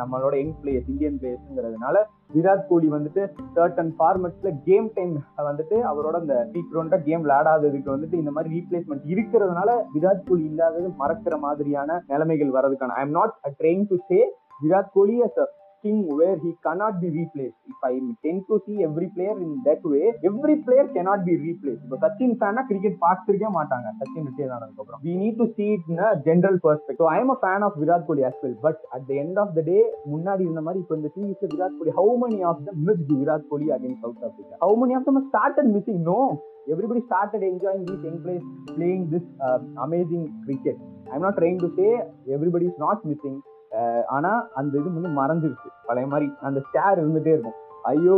[0.00, 1.96] நம்மளோட யங் பிளேயர்ஸ் இந்தியன் பிளேயர்ஸ்ங்கிறதுனால
[2.36, 3.22] விராட் கோலி வந்துட்டு
[3.56, 5.12] சர்டன் ஃபார்மெட்ஸ்ல கேம் டைம்
[5.48, 11.36] வந்துட்டு அவரோட அந்த சீக்கிரண்டா கேம் விளையாடாததுக்கு வந்துட்டு இந்த மாதிரி ரீப்ளேஸ்மெண்ட் இருக்கிறதுனால விராட் கோலி இல்லாதது மறக்கிற
[11.38, 14.20] மாதிரியான நிலைமைகள் வர்றதுக்கான I am not trying to say
[14.62, 15.46] Virat Kohli as a
[15.84, 17.56] king where he cannot be replaced.
[17.66, 17.94] If I
[18.24, 21.82] tend to see every player in that way, every player cannot be replaced.
[21.86, 25.90] இப்போ சச்சின் ஃபேனா cricket பார்த்துருக்கே மாட்டாங்க Sachin retire ஆனதுக்கு அப்புறம் we need to see it
[25.92, 29.06] in general perspective so I am a fan of Virat Kohli as well but at
[29.10, 29.78] the end of the day
[30.14, 33.68] முன்னாடி இருந்த மாதிரி இப்போ இந்த சீரீஸ்ல Virat Kohli how many of the miss Virat Kohli
[33.76, 36.18] again South Africa how many of them start and missing no
[36.66, 40.76] Everybody started enjoying these young players playing this uh, amazing cricket.
[41.12, 41.90] I'm not trying to say
[42.32, 43.36] everybody is not missing.
[43.72, 44.00] Uh,
[44.58, 45.68] அந்த இது வந்து மறந்துருச்சு.
[45.88, 47.58] பழைய மாதிரி அந்த stair இருந்துகிட்டே இருக்கும்.
[47.90, 48.16] ஐயோ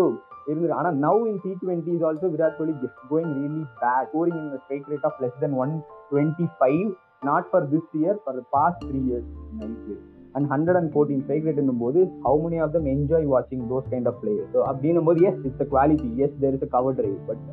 [0.51, 2.74] இருந்து ஆனால் now in T twenty is also Virat Kohli
[3.12, 5.72] going really bad scoring in strike rate of less than one
[6.11, 6.84] twenty five
[7.30, 9.30] not for this year for past three years
[9.68, 10.03] IPL
[10.37, 14.11] and hundred and fourteen strike rate போது how many of them enjoy வாட்சிங் those kind
[14.11, 17.45] of player so அப்படின்னும் போது yes it's quality yes there is a cover drive but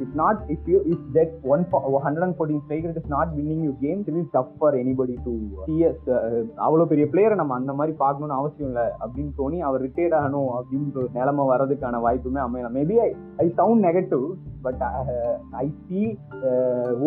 [0.00, 3.72] if not if you if that one fo- 114 strike rate is not winning you
[3.80, 5.32] games it is tough for anybody to
[5.62, 9.58] see us uh, uh அவ்வளோ பெரிய பிளேயரை நம்ம அந்த மாதிரி பார்க்கணும்னு அவசியம் இல்லை அப்படின்னு தோணி
[9.60, 12.76] அவர் ரிட்டையர்ட் ஆகணும் அப்படின்ற ஒரு நிலைமை வர்றதுக்கான வாய்ப்புமே அமையலாம்.
[12.78, 14.24] Maybe I I sound negative
[14.62, 14.84] but
[15.58, 16.02] I see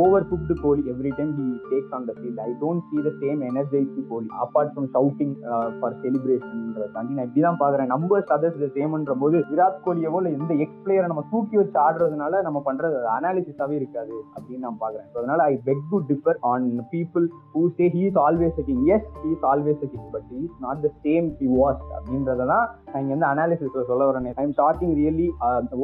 [0.02, 3.42] over cooked Kohli every time he takes on the field I don't see the same
[3.50, 4.90] energised Kohli apart from
[5.22, 5.34] shouting
[5.78, 7.90] for செலிப்ரேஷன்ன்ற தாண்டி நான் இப்படி தான் பாக்குறேன்.
[7.94, 12.60] நம்பர்ஸ் அதர்ஸ் சேம்ன்ற போது விராட் கோலியவோ இல்லை எந்த X பிளேயரை நம்ம தூக்கி வச்சு ஆடுறதுனால நம்ம
[12.68, 15.08] பண்றது அனாலிசிஸாவே இருக்காது அப்படின்னு நான் பாக்குறேன்.
[15.12, 18.84] ஸோ அதனால I beg to differ on people who say he is always a king
[18.96, 22.48] yes he is always a king but he is not the same he was அப்படின்றத
[22.54, 24.30] தான் நான் இங்க வந்து அனாலிசிஸ்ல சொல்ல வரேன்.
[24.42, 25.28] I am talking really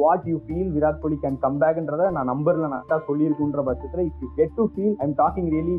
[0.02, 4.30] what you feel Virat Kohli can come பேக்ன்றத நான் நம்பர்ல நான் சொல்லியிருக்குன்ற பட்சத்தில் if you
[4.40, 5.76] get to feel I am talking really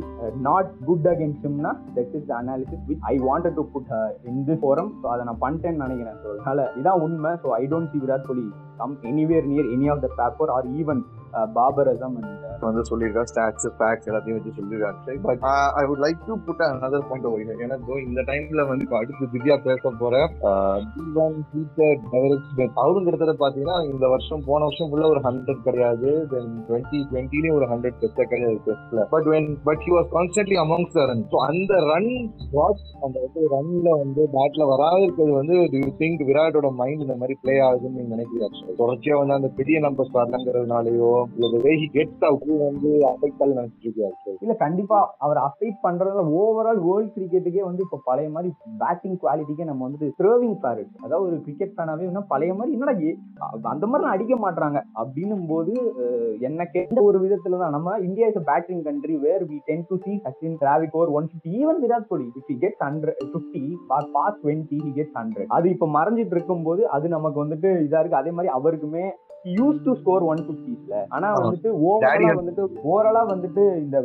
[0.49, 3.15] not good against ஹிம்னா that is the analysis which I
[3.49, 3.91] wanted to put
[4.29, 6.17] in this forum so அதை நான் பண்ணிட்டேன்னு நினைக்கிறேன்.
[6.21, 7.31] So அதனால இதான் உண்மை.
[7.43, 8.45] So I don't see Virat Kohli
[8.79, 11.01] come anywhere near any of the paper or even
[11.53, 15.15] Babar Azam and வந்து சொல்லியிருக்கா stats facts எல்லாத்தையும் வச்சு சொல்லியிருக்காங்க.
[15.21, 15.43] But
[15.79, 19.63] I would like to put another point over ஏன்னா இதோ இந்த டைம்ல வந்து அடுத்து திவ்யா
[19.63, 20.15] பேச போற
[22.73, 26.27] அவரும் கிட்டத்தட்ட பாத்தீங்கன்னா இந்த வருஷம் போன வருஷம் ஃபுல்லா ஒரு ஹண்ட்ரட் கிடையாது.
[26.31, 30.93] தென் டுவெண்ட்டி டுவெண்ட்டிலேயும் ஒரு ஹண்ட்ரட் பெஸ்டா கிடையாது டெஸ்ட்ல but when but he was constantly amongst
[30.93, 32.11] the run so அந்த ரன்
[32.51, 37.59] வாட் அந்த வந்து ரன்ல வந்து பேட்ல வராது வந்து யூ திங்க் விராட்டோட மைண்ட் இந்த மாதிரி ப்ளே
[37.59, 38.75] ஆகுதுன்னு நீங்க நினைக்கிறீங்க?
[38.81, 41.11] தொடர்ச்சியா வந்து அந்த பெரிய நம்பர்ஸ் வரலங்கிறதுனாலயோ
[41.63, 44.07] வே கெட்ஸ் அவுட் வந்து அஃபெக்ட் ஆகி நினைச்சிட்டு
[44.41, 48.49] இல்ல கண்டிப்பா அவர் அஃபெக்ட் பண்றதுல ஓவரால் வேர்ல்ட் கிரிக்கெட்டுக்கே வந்து இப்போ பழைய மாதிரி
[48.81, 50.67] பேட்டிங் குவாலிட்டிக்கே நம்ம வந்துட்டு த்ரோவிங் ஃபார்
[50.99, 53.17] அதாவது ஒரு கிரிக்கெட் ஃபேனாவே இன்னும் பழைய மாதிரி என்னடா ஏ-
[53.69, 54.77] அந்த மாதிரிலாம் அடிக்க மாட்றாங்க.
[55.01, 55.73] அப்படின்னும் போது
[56.47, 60.13] என்ன கேட்ட ஒரு விதத்துல தான் நம்ம India is batting country where we tend to see
[60.25, 64.37] Sachin Dravid over one fifty even Virat Kohli if he gets hundred fifty for past
[64.41, 66.57] twenty he gets hundred அது இப்போ மறைஞ்சிட்டு இருக்கும்போது
[66.95, 68.21] அது நமக்கு வந்துட்டு இதா இருக்கு.
[68.21, 69.05] அதே மாதிரி அவருக்குமே
[69.53, 71.27] யூஸ் டு ஸ்கோர் ஒன் பிப்டிஸ்ல ஆனா.
[71.39, 73.97] வந்துட்டு ஓவராலா வந்துட்டு ஓவராலா வந்துட்டு இந்த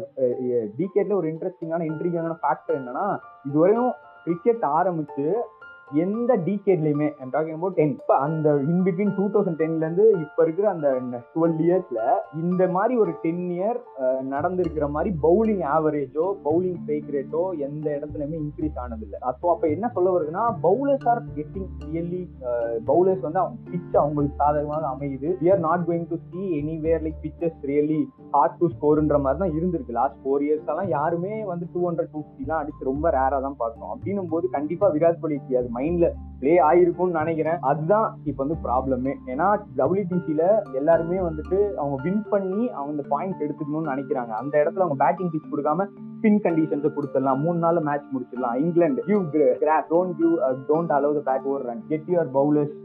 [0.76, 3.06] டிகேட்ல ஒரு இன்ட்ரெஸ்டிங்கான இன்ட்ரிகான ஃபேக்டர் என்னன்னா
[3.44, 3.92] இதுவரையும்
[4.26, 5.26] கிரிக்கெட் ஆரம்பிச்சு
[6.02, 10.88] எந்த டிகேட்லயுமே டாக்கிங் அபவுட் டென் இப்போ அந்த இன் பிட்வீன் டூ தௌசண்ட் டென்லேருந்து இப்போ இருக்கிற அந்த
[11.34, 12.00] டுவெல் இயர்ஸில்
[12.42, 13.78] இந்த மாதிரி ஒரு டென் இயர்
[14.34, 19.18] நடந்திருக்கிற மாதிரி பவுலிங் ஆவரேஜோ பவுலிங் ஸ்ட்ரைக் ரேட்டோ எந்த இடத்துலையுமே இன்க்ரீஸ் ஆனதில்லை.
[19.30, 22.22] அப்போ அப்போ என்ன சொல்ல வருதுன்னா bowlers are getting really
[22.90, 25.30] bowlers வந்து அவங்க பிச் அவங்களுக்கு சாதகமாக அமையுது.
[25.42, 28.00] We are not going to see anywhere like pitches really
[28.36, 29.98] hard to ஸ்கோர்ன்ற மாதிரி தான் இருந்திருக்கு.
[30.00, 33.92] லாஸ்ட் ஃபோர் இயர்ஸ் எல்லாம் யாருமே வந்து டூ ஹண்ட்ரட் டூ ஃபிஃப்டிலாம் அடிச்சு ரொம்ப ரேராக தான் பார்க்கணும்
[33.94, 35.38] அப்படின்னும் போது கண்டிப்பாக விராட் கோலி
[35.74, 36.08] மைண்ட்ல
[36.40, 37.58] ப்ளே ஆயிருக்கும்னு நினைக்கிறேன்.
[37.60, 39.46] அதுதான் இப்போ வந்து ப்ராப்ளமே ஏன்னா
[39.76, 44.32] டபிள்யூடிசியில எல்லாருமே வந்துட்டு அவங்க வின் பண்ணி அவங்க பாயிண்ட்ஸ் பாயிண்ட் எடுத்துக்கணும்னு நினைக்கிறாங்க.
[44.42, 45.86] அந்த இடத்துல அவங்க பேட்டிங் பிச் கொடுக்காம
[46.24, 47.40] ஸ்பின் கண்டிஷன்ஸ் கொடுத்துடலாம்.
[47.44, 48.54] மூணு நாள் மேட்ச் முடிச்சிடலாம்.
[48.64, 49.24] England give
[49.62, 50.34] grass don't give
[50.68, 52.76] don't allow the bat over run get your bowlers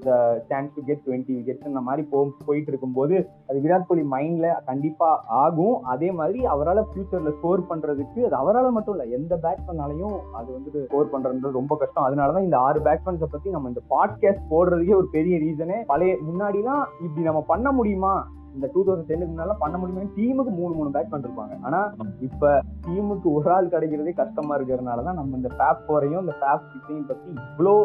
[0.50, 3.16] chance to get twenty wickets அந்த மாதிரி போ போயிட்டு இருக்கும்போது
[3.48, 5.84] அது விராட் கோலி மைண்ட்ல கண்டிப்பா ஆகும்.
[5.84, 11.14] அதே மாதிரி அவரால் ஃபியூச்சர்ல ஸ்கோர் பண்றதுக்கு அது அவரால் மட்டும் இல்லை எந்த பேட்ஸ்மேனாலையும் அது வந்துட்டு ஸ்கோர்
[11.14, 12.08] பண்றது ரொம்ப கஷ்டம்.
[12.10, 17.26] அதனாலதான் இந்த ஆறு பேட்ஸ்மேன்ஸை பத்தி நம்ம இந்த பாட்காஸ்ட் போடுறதுக்கே ஒரு பெரிய ரீசனே பழைய முன்னாடிலாம் இப்படி
[17.30, 18.14] நம்ம பண்ண முடியுமா?
[18.56, 21.80] இந்த டூ தௌசண்ட் டென்னுக்கு முன்னால பண்ண முடியுமா டீமுக்கு மூணு மூணு பேட்ஸ்மேன் இருப்பாங்க ஆனா
[22.22, 22.52] இப்ப
[22.86, 27.30] டீமுக்கு ஒரு ஆள் கிடைக்கிறதே கஷ்டமா இருக்கிறதுனால தான் நம்ம இந்த ஃபேப் போரையும் இந்த ஃபேப் சிக்ஸையும் பத்தி
[27.42, 27.76] இவ்வளோ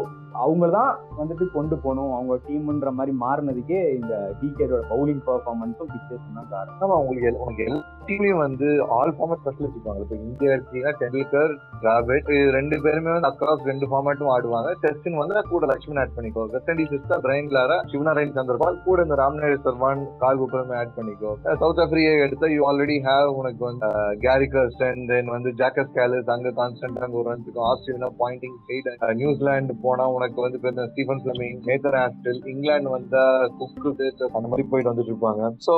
[0.43, 2.13] அவங்க தான் வந்துட்டு கொண்டு போகணும்.
[2.17, 6.95] அவங்க டீம்ன்ற மாதிரி மாறினதுக்கே இந்த டிகேடோட பவுலிங் பர்ஃபார்மன்ஸும் பிக்சர்ஸ் தான் காரணம்.
[6.99, 10.01] அவங்களுக்கு உங்களுக்கு எல்லா வந்து ஆல் ஃபார்மேட் ஸ்பெஷலிஸ்ட் இருப்பாங்க.
[10.05, 14.71] இப்போ இந்தியா எடுத்தீங்கன்னா டெண்டுல்கர் டிராவிட் இது ரெண்டு பேருமே வந்து அக்ராஸ் ரெண்டு ஃபார்மேட்டும் ஆடுவாங்க.
[14.85, 16.45] டெஸ்டின் வந்து கூட லட்சுமி ஆட் பண்ணிக்கோ.
[16.55, 21.33] வெஸ்ட் இண்டீஸ் எடுத்தா பிரைன் லாரா சிவநாராயண் சந்திரபால் கூட இந்த ராம்நாத் சர்மான் கால் குப்பரமே ஆட் பண்ணிக்கோ.
[21.63, 23.91] சவுத் ஆப்பிரிக்கா எடுத்தா யூ ஆல்ரெடி ஹேவ் உனக்கு வந்து
[24.27, 28.59] கேரி கர்ஸ்டன் தென் வந்து ஜாக்கஸ் கேலஸ் அங்க கான்ஸ்டன்ட் அங்க ஒரு ரன் இருக்கும் ஆஸ்திரேலியா பாயிண்டிங்
[29.23, 33.25] நியூசிலாந்து போனா உனக்கு வந்து இப்ப இந்த Stephen Fleming Nathan Astle England வந்தா
[33.59, 33.91] குக்கு
[34.33, 35.51] அந்த மாதிரி போயிட்டு வந்துட்டு இருப்பாங்க.
[35.67, 35.75] சோ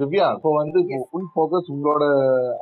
[0.00, 0.78] திவ்யா இப்போ வந்து
[1.10, 2.04] ஃபுல் ஃபோக்கஸ் உங்களோட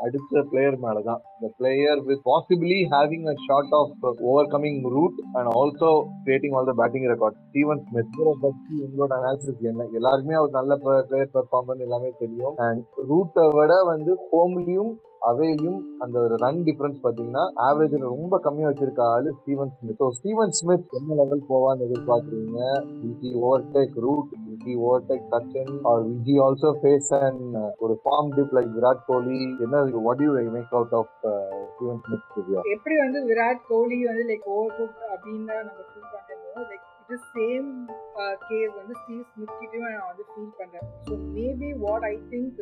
[0.07, 1.23] அடுத்த பிளேயர் மேலதான்.
[1.45, 5.89] The player with possibly having a shot of uh, overcoming root and also
[6.25, 7.37] creating all the batting records.
[7.49, 8.11] Steven Smith.
[8.19, 9.87] இவரை பத்தி உங்களோட அனாலிசிஸ் என்ன?
[9.99, 12.55] எல்லாருக்குமே அவர் நல்ல பிளேயர் பெர்ஃபார்மன்ஸ் எல்லாமே தெரியும்.
[12.57, 14.93] அண்ட் ரூட்டை விட வந்து ஹோம்லயும்
[15.23, 20.55] அவையும் அந்த ஒரு ரன் டிஃபரன்ஸ் பாத்தீங்கன்னா ஆவரேஜ் ரொம்ப கம்மியா வச்சிருக்க ஆளு Steven Smith so Steven
[20.59, 22.59] Smith என்ன லெவல் போவான்னு எதிர்பார்க்குறீங்க?
[23.03, 28.73] விஜி ஓவர்டேக் ரூட் விஜி ஓவர்டேக் கச்சன் ஆர் விஜி ஆல்சோ ஃபேஸ் அண்ட் ஒரு form dip like
[28.77, 29.75] Virat Kohli என்ன
[30.07, 31.13] what you make out of
[31.69, 36.11] Steven Smith எப்படி வந்து விராட் கோலி வந்து லைக் ஓவர் அப்படின்னு நம்ம feel
[36.65, 37.69] like it is same
[38.49, 42.59] case வந்து ஸ்டீவ் ஸ்மித் கிட்டயும் நான் வந்து ஃபீல் பண்ணுறேன் so maybe what I think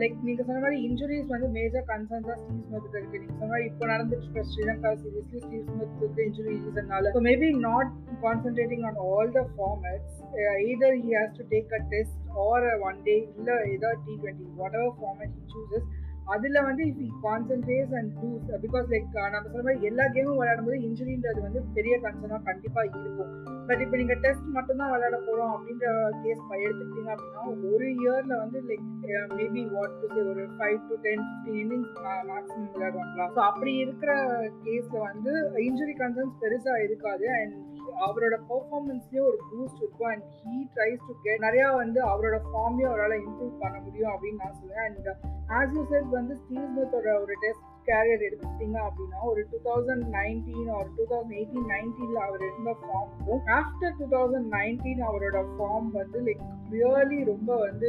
[0.00, 3.20] like நீங்கள் சொன்ன மாதிரி இன்ஜுரிஸ் வந்து மேஜர் கன்சர்ன்ஸா ஸ்டீவ் ஸ்மித் இருக்கு.
[3.20, 7.92] நீங்கள் சொன்ன மாதிரி இப்போ நடந்துட்டு இருக்க ஸ்ரீலங்கா சீரீஸ்ல Steve Smith injury ரீசன்னால so maybe not
[8.24, 10.18] concentrating on all the formats
[10.60, 14.46] either he has to take a test or one day இல்லை ஏதாவது T twenty
[14.78, 15.88] whatever format he chooses
[16.34, 21.40] அதுல வந்து if concentrates and does because like நம்ம சொல்ற மாதிரி எல்லா கேமும் விளையாடும்போது இன்ஜுரின்றது
[21.46, 23.30] வந்து பெரிய கன்சர்னா கண்டிப்பா இருக்கும்.
[23.68, 25.86] பட் இப்போ நீங்க டெஸ்ட் மட்டும் தான் விளையாட போறோம் அப்படின்ற
[26.22, 28.86] கேஸ் எடுத்துக்கிட்டீங்க அப்படின்னா ஒரு இயர்ல வந்து like
[29.38, 31.92] maybe what to say ஒரு five to ten fifteen innings
[32.30, 33.26] maximum விளையாடுவாங்களா?
[33.36, 34.12] So அப்படி இருக்கிற
[34.66, 35.34] கேஸ்ல வந்து
[35.68, 37.28] இன்ஜுரி கன்சர்ன்ஸ் பெருசா இருக்காது.
[37.40, 37.56] அண்ட்
[38.06, 40.10] அவரோட பெர்ஃபார்மன்ஸ்லயும் ஒரு பூஸ்ட் இருக்கும்.
[40.10, 44.56] And he tries to get நிறைய வந்து அவரோட ஃபார்மையும் அவரால் இம்ப்ரூவ் பண்ண முடியும் அப்படின்னு நான்
[44.60, 45.10] சொல்லுவேன் அண்ட்
[45.58, 50.70] ஆஸ் யூ செட் வந்து ஸ்டீவ் ஸ்மித்தோட ஒரு டெஸ்ட் கேரியர் எடுத்துக்கிட்டீங்க அப்படின்னா ஒரு டூ தௌசண்ட் நைன்டீன்
[50.78, 56.20] ஒரு டூ தௌசண்ட் எயிட்டீன் நைன்டீன்ல அவர் இருந்த ஃபார்முக்கும் ஆஃப்டர் டூ தௌசண்ட் நைன்டீன் அவரோட ஃபார்ம் வந்து
[56.26, 57.88] லைக் ரியலி ரொம்ப வந்து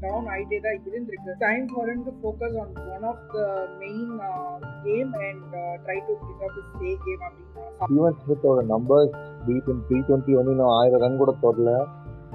[0.00, 1.32] டவுன் ஆகிட்டே தான் இருந்திருக்கு.
[1.38, 3.46] Time for to focus on one of the
[3.78, 4.12] main
[4.84, 5.54] game and
[5.86, 7.64] try to pick up stay game அப்படின்னா.
[7.84, 9.16] ஸ்டீவன் ஸ்மித்தோட நம்பர்ஸ்
[9.46, 11.72] டி த்ரீ டுவெண்ட்டி ஒன்று இன்னும் ஆயிரம் ரன் கூட தொடல.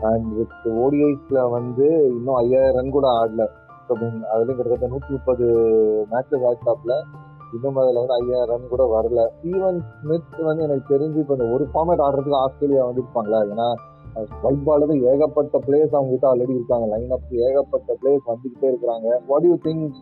[0.01, 3.43] அண்ட் வித் ஓடிஐஸில் வந்து இன்னும் ஐயாயிரம் ரன் கூட ஆடல.
[3.89, 5.45] அதுலயும் கிட்டத்தட்ட நூற்றி முப்பது
[6.11, 7.03] மேட்சஸ் ஆச்சாப்ல
[7.53, 9.27] இன்னும் அதுல வந்து ஐயாயிரம் ரன் கூட வரல.
[9.37, 13.49] ஸ்டீவன் ஸ்மித் வந்து எனக்கு தெரிஞ்சு இப்போ இந்த ஒரு ஃபார்மேட் ஆடுறதுக்கு ஆஸ்திரேலியா வந்து இருப்பாங்களா?
[13.49, 13.73] ஏன்னா
[14.17, 16.85] ஒயிட் ஏகப்பட்ட பிளேயர்ஸ் அவங்க கிட்ட ஆல்ரெடி இருக்காங்க.
[16.93, 19.07] லைன் அப் ஏகப்பட்ட பிளேயர்ஸ் வந்துகிட்டே இருக்கிறாங்க.
[19.29, 19.97] What you think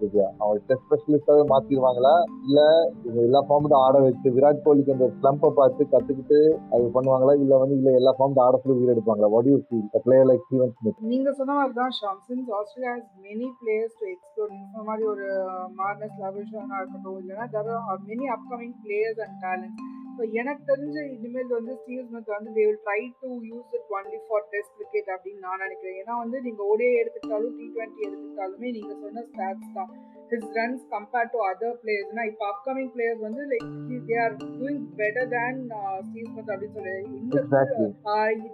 [0.00, 0.26] Divya?
[0.40, 2.14] அவங்க டெஸ்ட் ஸ்பெஷலிஸ்டாவே மாத்திடுவாங்களா?
[2.46, 2.60] இல்ல
[3.04, 6.40] இவங்க எல்லா ஃபார்ம்ட்டும் ஆட வச்சு விராட் கோலிக்கு அந்த ஸ்லம்பை பார்த்து கத்துக்கிட்டு
[6.74, 7.34] அது பண்ணுவாங்களா?
[7.44, 9.32] இல்ல வந்து இல்ல எல்லா ஃபார்ம் ஆட சொல்லி உயிர் எடுப்பாங்களா?
[9.36, 13.10] What you feel player like Steven Smith நீங்க சொன்ன மாதிரி தான் Sham since Australia has
[13.26, 18.76] many players to explore நீங்க சொன்ன மாதிரி ஒரு uh, மார்னஸ் லவிஷானா இருக்கட்டும் இல்லைன்னா many upcoming
[18.84, 19.80] players and talent
[20.16, 24.18] so எனக்கு தெரிஞ்ச இனிமேல் வந்து ஸ்டீவ் ஸ்மித் வந்து they will try to use it only
[24.26, 25.98] for test cricket அப்படின்னு நான் நினைக்கிறேன்.
[26.02, 29.90] ஏன்னா வந்து நீங்கள் ஓடிஐ எடுத்துக்கிட்டாலும் டி டுவெண்ட்டி எடுத்துக்கிட்டாலுமே நீங்கள் சொன்ன ஸ்டாட்ஸ் தான்.
[30.32, 33.66] His runs compared to other பிளேயர்ஸ்னா இப்போ அப்கமிங் பிளேயர்ஸ் வந்து like
[34.08, 35.60] they are doing better than
[36.06, 36.94] Steve Smith அப்படின்னு சொல்லி.
[37.22, 37.40] இந்த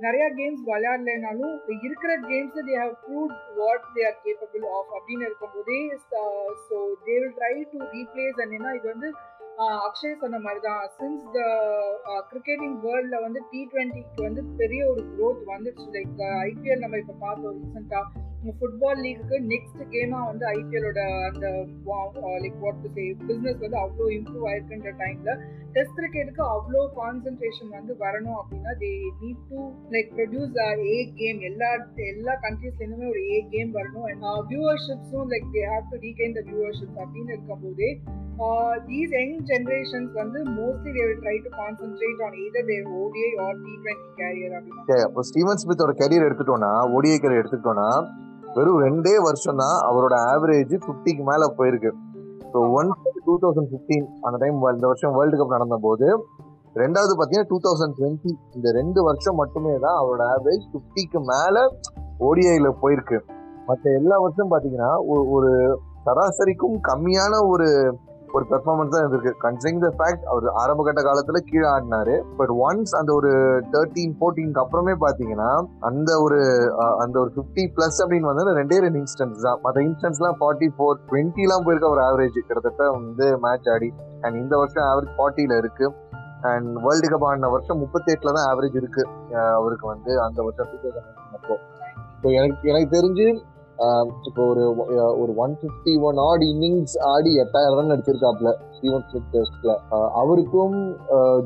[0.06, 1.54] நிறைய கேம்ஸ் விளையாடலைனாலும்
[1.88, 5.80] இருக்கிற games they have prove what they are capable of அப்படின்னு இருக்கும்போதே
[6.68, 9.10] so they will try to replace and ஏன்னா இது வந்து
[9.58, 11.40] அக்ஷய் சொன்ன மாதிரி தான் சின்ஸ் த
[12.30, 17.56] கிரிக்கெட்டிங் வேர்ல்டில் வந்து டி ட்வெண்ட்டிக்கு வந்து பெரிய ஒரு க்ரோத் வந்துடுச்சு லைக் ஐபிஎல் நம்ம இப்போ பார்த்தோம்
[17.56, 18.24] ரீசெண்டாக
[18.58, 21.46] ஃபுட்பால் லீக்கு நெக்ஸ்ட் கேமாக வந்து ஐபிஎலோட அந்த
[22.44, 25.40] like what to say business வந்து அவ்வளோ இம்ப்ரூவ் ஆயிருக்குன்ற டைமில்
[25.72, 28.92] டெஸ்ட் கிரிக்கெட்டுக்கு அவ்வளோ கான்சென்ட்ரேஷன் வந்து வரணும் அப்படின்னா they
[29.22, 30.54] need to like produce
[30.92, 31.70] A game எல்லா
[32.06, 34.06] எல்லா கண்ட்ரீஸ்லேருந்துமே ஒரு ஏ கேம் வரணும்.
[34.06, 37.90] And வியூவர்ஷிப்ஸும் like they have to regain the viewerships அப்படின்னு இருக்கும்போதே
[38.88, 43.56] தீஸ் யங் ஜென்ரேஷன்ஸ் வந்து mostly they will try to concentrate on either their ODI or
[43.64, 44.98] T twenty career அப்படின்னா.
[45.06, 47.88] இப்போ ஸ்டீவன் ஸ்மித்தோட கேரியர் எடுத்துட்டோம்னா ஓடிஐ கேரியர் எடுத்துட்டோம்னா
[48.56, 51.90] வெறும் ரெண்டே வருஷம் தான் அவரோட ஆவரேஜ் ஃபிஃப்டிக்கு மேல போயிருக்கு.
[52.52, 52.90] So one
[53.26, 56.06] two thousand fifteen அந்த டைம் இந்த வருஷம் வேர்ல்டு கப் நடந்த போது
[56.82, 61.62] ரெண்டாவது பார்த்தீங்கன்னா டூ தௌசண்ட் டுவெண்ட்டி இந்த ரெண்டு வருஷம் மட்டுமே தான் அவரோட ஆவரேஜ் ஃபிஃப்டிக்கு மேலே
[62.28, 63.18] ஓடிஐயில் போயிருக்கு.
[63.68, 64.92] மற்ற எல்லா வருஷம் பார்த்தீங்கன்னா
[65.36, 65.50] ஒரு
[66.06, 67.66] சராசரிக்கும் கம்மியான ஒரு
[68.36, 69.32] ஒரு பெர்ஃபார்மன்ஸ் தான் இருந்திருக்கு.
[69.44, 72.14] கன்சிங் த ஃபேக்ட் அவர் ஆரம்ப கட்ட காலத்துல கீழே ஆடினாரு.
[72.38, 73.30] பட் ஒன்ஸ் அந்த ஒரு
[73.74, 75.50] தேர்ட்டீன் ஃபோர்டீனுக்கு அப்புறமே பாத்தீங்கன்னா
[75.90, 76.40] அந்த ஒரு
[77.04, 79.60] அந்த ஒரு ஃபிஃப்டி பிளஸ் அப்படின்னு வந்து ரெண்டே ரெண்டு இன்ஸ்டன்ஸ் தான்.
[79.64, 83.90] மற்ற இன்ஸ்டன்ஸ்லாம் ஃபார்ட்டி ஃபோர் டுவெண்ட்டி எல்லாம் போயிருக்க ஒரு ஆவரேஜ் கிட்டத்தட்ட வந்து மேட்ச் ஆடி
[84.24, 85.88] அண்ட் இந்த வருஷம் ஆவரேஜ் ஃபார்ட்டில இருக்கு.
[86.50, 89.04] அண்ட் வேர்ல்டு கப் ஆடின வருஷம் முப்பத்தி எட்டுல தான் ஆவரேஜ் இருக்கு.
[89.60, 91.56] அவருக்கு வந்து அந்த வருஷம் டூ தௌசண்ட் அப்போ.
[92.40, 93.26] எனக்கு எனக்கு தெரிஞ்சு
[94.26, 94.62] இப்போ ஒரு
[95.20, 99.72] ஒரு one fifty one odd innings ஆடி எட்டாயிரம் ரன் அடிச்சிருக்காப்ல ஸ்டீவன் ஸ்மித் டெஸ்ட்ல
[100.20, 100.74] அவருக்கும்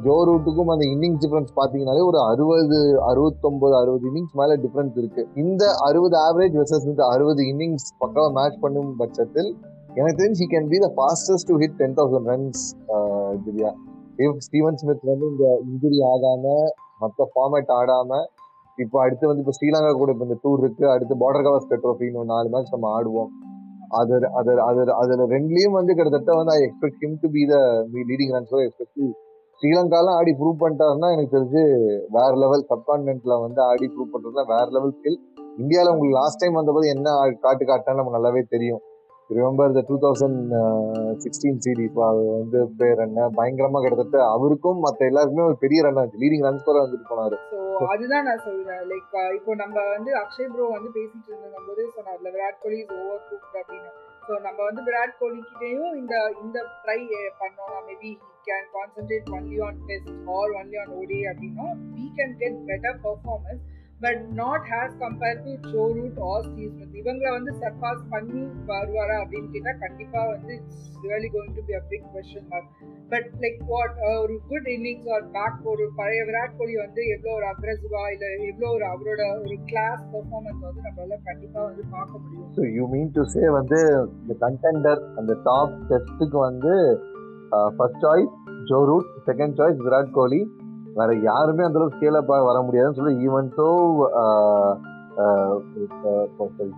[0.07, 2.79] ஜோ ரூட்டுக்கும் அந்த இன்னிங்ஸ் டிஃபரன்ஸ் பாத்தீங்கன்னாலே ஒரு அறுபது
[3.11, 5.29] அறுபத்தொன்பது அறுபது இன்னிங்ஸ் மேல டிஃபரன்ஸ் இருக்கு.
[5.35, 9.51] இந்த அறுபது ஆவரேஜ் வெர்சஸ் இந்த அறுபது இன்னிங்ஸ் பக்காவா மேட்ச் பண்ணும் பட்சத்தில்
[9.95, 12.63] எனக்கு தெரிஞ்சு he can be the fastest to hit ten thousand runs
[13.47, 13.73] Divya.
[14.39, 16.45] Steven Smith வந்து இந்த இன்ஜுரி ஆகாம
[16.99, 18.11] மற்ற ஃபார்மேட் ஆடாம
[18.79, 20.85] இப்போ அடுத்து வந்து இப்போ ஸ்ரீலங்கா கூட இப்போ இந்த டூர் இருக்கு.
[20.95, 23.31] அடுத்து பார்டர் கவாஸ்கர் ட்ரோஃபின்னு நாலு மேட்ச் நம்ம ஆடுவோம்.
[24.01, 27.57] அது அது அது அதுல ரெண்டுலயும் வந்து கிட்டத்தட்ட வந்து I expect him to be the
[28.11, 29.03] leading runs expect
[29.63, 31.63] ஸ்ரீலங்காலாம் ஆடி ப்ரூவ் பண்ணிட்டாருன்னா எனக்கு தெரிஞ்சு
[32.17, 35.19] வேற லெவல் சப்கான்டினென்ட்ல வந்து ஆடி ப்ரூவ் பண்றதுல வேற லெவல் ஸ்கில்
[35.61, 37.11] இந்தியாவில் உங்களுக்கு லாஸ்ட் டைம் வந்தபோது என்ன
[37.45, 38.83] காட்டு காட்டினா நமக்கு நல்லாவே தெரியும்.
[39.37, 40.53] Remember the two thousand
[41.25, 41.97] sixteen series
[42.37, 43.27] வந்து பேர் என்ன?
[43.39, 47.37] பயங்கரமா கிட்டத்தட்ட அவருக்கும் மற்ற எல்லாருக்குமே ஒரு பெரிய ரன் ஆச்சு லீடிங் ரன் ஸ்கோரா வந்துட்டு போனாரு.
[47.51, 48.83] ஸோ அதுதான் நான் சொல்றேன்.
[48.93, 53.25] லைக் இப்போ நம்ம வந்து அக்ஷய் ப்ரோ வந்து பேசிட்டு இருந்தோம் போது சொன்னார்ல Virat Kohli is over
[53.31, 53.91] cook அப்படின்னு.
[54.27, 56.15] ஸோ நம்ம வந்து விராட் கோலி கிட்டேயும் இந்த
[56.45, 57.01] இந்த ட்ரை
[57.41, 58.11] பண்ணோம்னா maybe
[58.49, 61.67] can concentrate only on test or only on ODI அப்படின்னா
[61.97, 63.63] we can get better performance
[64.03, 68.41] but not has compare to Joe Root or Steve Smith இவங்களை வந்து சர்பாஸ் பண்ணி
[68.71, 72.71] வருவாரா அப்படின்னு கேட்டால் கண்டிப்பாக வந்து it's really going to be a big question mark
[73.13, 77.49] but like what ஒரு குட் இன்னிங்ஸ் ஆர் பேக் ஒரு பழைய விராட் கோலி வந்து எவ்வளோ ஒரு
[77.53, 82.49] அக்ரெசிவா இல்லை எவ்வளோ ஒரு அவரோட ஒரு கிளாஸ் பெர்ஃபார்மன்ஸ் வந்து நம்மளால கண்டிப்பாக வந்து பார்க்க முடியும்.
[82.57, 83.81] So you mean to say வந்து
[84.23, 86.75] இந்த கண்டெண்டர் அந்த டாப் டெஸ்ட்டுக்கு வந்து
[87.77, 88.33] first choice
[88.71, 90.43] Joe Root second choice Virat Kohli
[90.99, 92.19] வேற யாருமே அந்த அளவுக்கு ஸ்கேல்
[92.49, 93.67] வர முடியாதுன்னு சொல்லி even so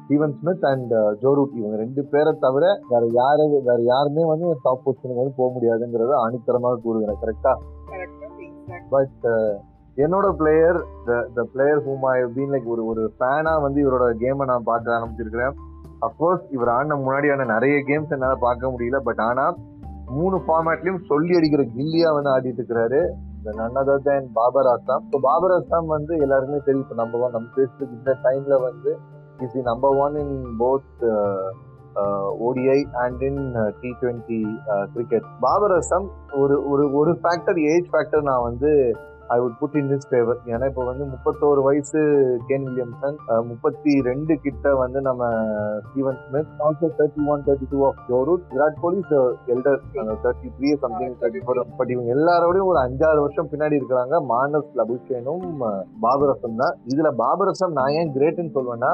[0.01, 4.83] Steven Smith and Joe Root இவங்க ரெண்டு பேரை தவிர வேற யாரு வேற யாருமே வந்து டாப்
[4.87, 7.53] பொசிஷனுக்கு வந்து போக முடியாதுங்கிறத அணித்தரமாக கூறுகிறேன் கரெக்டா
[8.95, 9.25] பட்
[9.97, 10.79] என்னோட player
[11.37, 15.55] the player whom I been like ஒரு ஒரு ஃபேனா வந்து இவரோட கேமை நான் பார்க்க ஆரம்பிச்சிருக்கிறேன்.
[16.07, 18.99] அப்கோர்ஸ் இவர் ஆடின முன்னாடியான நிறைய கேம்ஸ் என்னால் பார்க்க முடியல.
[19.09, 19.45] பட் ஆனா
[20.17, 23.01] மூணு ஃபார்மேட்லயும் சொல்லி அடிக்கிற கில்லியா வந்து ஆடிட்டு இருக்கிறாரு.
[23.53, 27.51] None other than Babar Azam so Babar Azam வந்து எல்லாருமே தெரியும் இப்போ நம்பர் ஒன் நம்ம
[27.57, 28.93] பேசுறதுக்கு இந்த டைம்ல வந்து
[29.41, 31.05] is the number one in both
[32.41, 33.43] ODI and in
[33.81, 34.41] T twenty
[34.95, 38.73] cricket Babar Azam ஒரு ஒரு ஒரு ஃபேக்டர் ஏஜ் ஃபேக்டர் நான் வந்து
[39.29, 42.01] I would put in this favour ஏன்னா இப்போ வந்து முப்பத்தோரு வயசு
[42.49, 43.17] கேன் வில்லியம்சன்
[43.51, 45.29] முப்பத்தி ரெண்டு கிட்ட வந்து நம்ம
[45.87, 49.03] Steven Smith also thirty one thirty two of Joe Root Virat Kohli
[49.55, 49.81] elder
[50.25, 54.15] thirty three something thirty four but இவங்க எல்லாரோடையும் ஒரு அஞ்சாறு வருஷம் பின்னாடி இருக்கிறாங்க.
[54.33, 55.45] மானஸ் லபுஷேனும்
[56.05, 56.75] பாபரசம் தான்.
[56.93, 58.93] இதுல பாபரசம் நான் ஏன் கிரேட்னு சொல்வேன்னா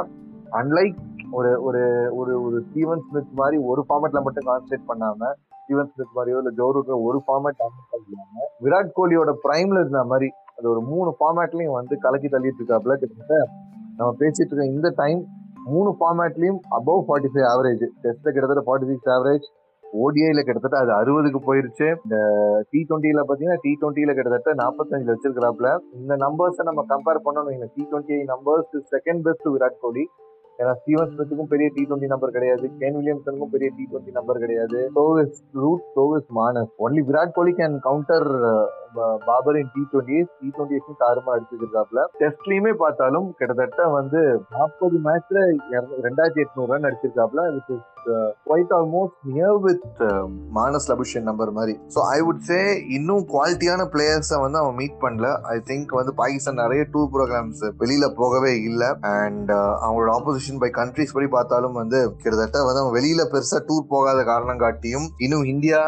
[0.60, 0.98] அன்லைக்
[1.38, 1.82] ஒரு ஒரு
[2.20, 5.28] ஒரு ஒரு ஸ்டீவன் ஸ்மித் மாதிரி ஒரு ஃபார்மேட்ல மட்டும் கான்சென்ட்ரேட் பண்ணாம
[5.70, 10.80] ஸ்டீவன் ஸ்மித் மாதிரியோ இல்ல ஜோரூட்ல ஒரு ஃபார்மேட் இல்லாம விராட் கோலியோட பிரைம்ல இருந்த மாதிரி அது ஒரு
[10.92, 13.36] மூணு ஃபார்மேட்லயும் வந்து கலக்கி தள்ளிட்டு இருக்காப்ல கிட்டத்தட்ட
[13.98, 15.20] நம்ம பேசிட்டு இருக்க இந்த டைம்
[15.72, 19.46] மூணு ஃபார்மேட்லயும் அபவ் ஃபார்ட்டி ஃபைவ் ஆவரேஜ் டெஸ்ட்ல கிட்டத்தட்ட ஃபார்ட்டி சிக்ஸ் ஆவரேஜ்
[19.84, 21.86] ஓடிஐல கிட்டத்தட்ட அது அறுபதுக்கு போயிருச்சு.
[22.04, 22.16] இந்த
[22.72, 28.18] டி டுவெண்ட்டில பாத்தீங்கன்னா டி டுவெண்ட்டில கிட்டத்தட்ட நாற்பத்தஞ்சுல வச்சிருக்கிறாப்ல இந்த நம்பர்ஸை நம்ம கம்பேர் பண்ணணும் T twenty
[28.32, 30.04] numbers second best Virat Kohli.
[30.60, 32.66] ஏன்னா ஸ்டீவன் ஸ்மித்துக்கும் பெரிய டி டுவெண்ட்டி நம்பர் கிடையாது.
[32.80, 34.80] கேன் வில்லியம்சனுக்கும் பெரிய டி டுவெண்ட்டி நம்பர் கிடையாது.
[34.98, 38.28] சோவிஸ் Root சோவிஸ் Marnus only Virat Kohli can counter
[39.28, 42.02] Babar in T twenty T twenty தாருமா அடிச்சிருக்காப்ல.
[42.22, 44.20] டெஸ்ட்லயுமே பார்த்தாலும் கிட்டத்தட்ட வந்து
[44.56, 45.38] நாற்பது மேட்ச்ல
[46.08, 47.70] ரெண்டாயிரத்தி எட்நூறு run அடிச்சிருக்காப்ல which
[48.00, 48.08] is
[48.46, 50.00] quite almost near with
[50.58, 51.74] Marnus Labuschagne number மாதிரி.
[51.94, 52.60] ஸோ ஐ வுட் சே
[52.96, 55.28] இன்னும் குவாலிட்டியான பிளேயர்ஸை வந்து அவன் மீட் பண்ணல.
[55.54, 58.90] ஐ திங்க் வந்து பாகிஸ்தான் நிறைய டூர் ப்ரோக்ராம்ஸ் வெளியில போகவே இல்லை.
[59.16, 63.90] அண்ட் uh, அவங்களோட ஆப்போசிஷன் பை கண்ட்ரிஸ் படி பார்த்தாலும் வந்து கிட்டத்தட்ட வந்து அவங்க வெளியில பெருசா டூர்
[63.94, 65.80] போகாத காரணம் காட்டியும் இன்னும் இந்தியா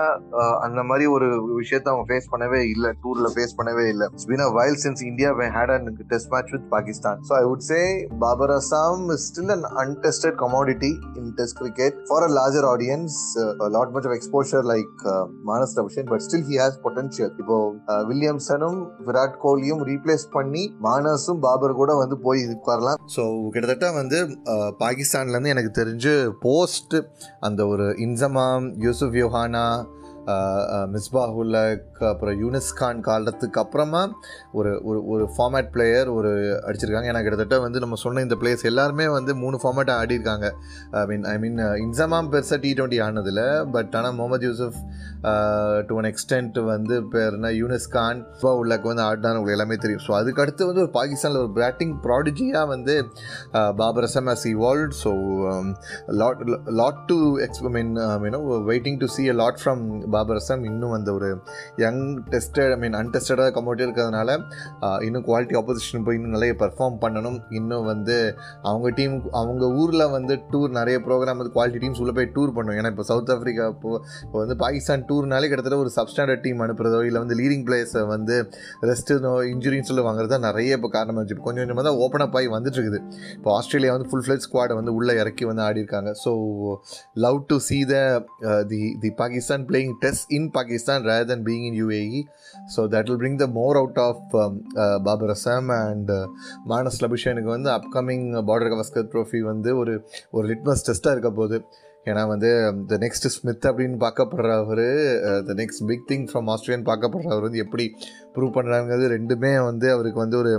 [0.67, 1.29] அந்த மாதிரி ஒரு
[1.61, 2.93] விஷயத்த அவங்க ஃபேஸ் பண்ணவே இல்லை.
[3.05, 4.09] டூர்ல ஃபேஸ் பண்ணவே இல்லை.
[4.31, 7.81] Been a while since India had an test match with Pakistan so I would say
[8.25, 13.67] Babar Azam is still an untested commodity in test cricket for a larger audience, uh,
[13.67, 17.31] a of much of exposure like uh, Manas Ravshan, but still he has potential.
[17.43, 17.57] இப்போ
[18.09, 23.25] வில்லியம்சனும் விராட் கோலியும் replace பண்ணி மானஸும் பாபர் கூட வந்து போய் உட்காரலாம் so
[23.55, 24.21] கிட்டத்தட்ட வந்து
[24.55, 26.15] uh, பாகிஸ்தான்லேருந்து எனக்கு தெரிஞ்சு
[26.47, 26.97] போஸ்ட்
[27.49, 29.67] அந்த ஒரு இன்சமாம் யூசுப் யோஹானா
[30.95, 34.03] மிஸ்பாஹுல்லக் அப்புறம் யூனிஸ் கான் காலத்துக்கு அப்புறமா
[34.59, 36.31] ஒரு ஒரு ஒரு ஃபார்மேட் பிளேயர் ஒரு
[36.67, 37.11] அடிச்சிருக்காங்க.
[37.13, 40.49] ஏன்னா கிட்டத்தட்ட வந்து நம்ம சொன்ன இந்த பிளேயர்ஸ் எல்லாருமே வந்து மூணு format ஆடிருக்காங்க
[41.01, 43.45] I mean I mean Inzamam பெருசாக டி டுவெண்ட்டி ஆனதில்ல.
[43.77, 44.79] பட் ஆனால் Mohammad Yousuf
[45.89, 48.21] to an extent வந்து பேர்னா யூனிஸ் கான்
[48.61, 50.05] உள்ளக்கு வந்து ஆடினான்னு உங்களுக்கு எல்லாமே தெரியும்.
[50.07, 52.97] ஸோ அதுக்கு அடுத்து வந்து ஒரு பாகிஸ்தானில் ஒரு பேட்டிங் ப்ராடிஜியாக வந்து
[53.83, 55.13] Babar Azam has evolve so
[56.23, 56.43] lot
[56.81, 57.93] lot to ex mean
[58.25, 58.41] மீனோ
[58.73, 59.83] waiting to see a lot from
[60.15, 61.29] Babar Azam இன்னும் அந்த ஒரு
[61.85, 62.03] யங்
[62.33, 64.31] டெஸ்டட் ஐ மீன் அன்டெஸ்டடாக கமோட்டி இருக்கிறதுனால
[65.07, 67.39] இன்னும் குவாலிட்டி ஆப்போசிஷன் போய் இன்னும் நிறைய பர்ஃபார்ம் பண்ணணும்.
[67.59, 68.17] இன்னும் வந்து
[68.71, 72.77] அவங்க டீம் அவங்க ஊரில் வந்து டூர் நிறைய ப்ரோக்ராம் வந்து குவாலிட்டி டீம்ஸ் உள்ளே போய் டூர் பண்ணும்.
[72.81, 73.91] ஏன்னா இப்போ சவுத் ஆஃப்ரிக்கா இப்போ
[74.27, 78.37] இப்போ வந்து பாகிஸ்தான் டூர்னாலே கிட்டத்தட்ட ஒரு சப்ஸ்டாண்டர்ட் டீம் அனுப்புகிறதோ இல்லை வந்து லீடிங் பிளேயர்ஸை வந்து
[78.91, 79.19] ரெஸ்ட்டு
[79.53, 81.37] இன்ஜுரின்னு சொல்லி வாங்குறது தான் நிறைய இப்போ காரணமாக இருந்துச்சு.
[81.39, 83.01] இப்போ கொஞ்சம் கொஞ்சமாக தான் ஓப்பன் அப் ஆகி வந்துட்டு இருக்குது
[83.37, 86.33] இப்போ ஆஸ்திரேலியா வந்து ஃபுல் ஃப்ளெட் ஸ்குவாடை வந்து உள்ளே இறக்கி வந்து ஆடி இருக்காங்க so
[87.25, 87.97] love to see the
[88.73, 92.21] the the Pakistan playing test in Pakistan rather than being in UAE.
[92.69, 96.27] So that will bring the more out of um, uh, Babar Assam and uh,
[96.69, 99.95] Marnus லபுஷனுக்கு வந்து upcoming Border Gavaskar trophy வந்து ஒரு
[100.31, 101.59] ஒரு litmus டெஸ்ட்டாக இருக்க போகுது
[102.07, 102.51] ஏன்னா வந்து
[102.91, 104.87] the next Smith அப்படின்னு பார்க்கப்படுறவர்
[105.49, 107.87] the uh, next big thing from Australian பார்க்கப்படுறவர் வந்து எப்படி
[108.37, 110.53] ப்ரூவ் பண்ணுறாங்கிறது ரெண்டுமே வந்து அவருக்கு வந்து ஒரு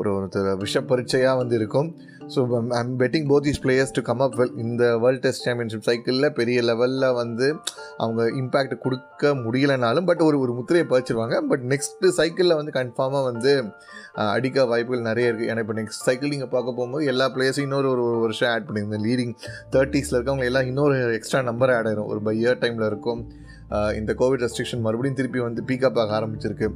[0.00, 1.90] ஒரு ஒருத்தர் விஷ பரீட்சையாக வந்து இருக்கும்.
[2.34, 2.40] So
[2.78, 6.58] I'm betting both is players to come up well இந்த வேர்ல்டு டெஸ்ட் சாம்பியன்ஷிப் சைக்கிளில் பெரிய
[6.70, 7.46] லெவலில் வந்து
[8.04, 11.36] அவங்க இம்பேக்ட் கொடுக்க முடியலைனாலும் பட் ஒரு ஒரு முத்திரையை பறிச்சிருவாங்க.
[11.52, 13.52] பட் நெக்ஸ்ட்டு சைக்கிளில் வந்து கன்ஃபார்மாக வந்து
[14.34, 18.04] அடிக்க வாய்ப்புகள் நிறைய இருக்குது ஏன்னா இப்போ நெக்ஸ்ட் சைக்கிள் நீங்கள் பார்க்க போகும்போது எல்லா பிளேயர்ஸும் இன்னொரு ஒரு
[18.10, 19.34] ஒரு வருஷம் ஆட் பண்ணியிருந்தேன் லீடிங்
[19.76, 22.10] தேர்ட்டிஸில் இருக்கவங்க எல்லாம் இன்னொரு எக்ஸ்ட்ரா நம்பர் ஆட் ஆயிரும்.
[22.12, 23.22] ஒரு பை இயர் டைமில் இருக்கும்.
[24.00, 26.68] இந்த கோவிட் ரெஸ்ட்ரிக்ஷன் மறுபடியும் திருப்பி வந்து பீக்கப் ஆக ஆரம்பிச்சிருக்கு.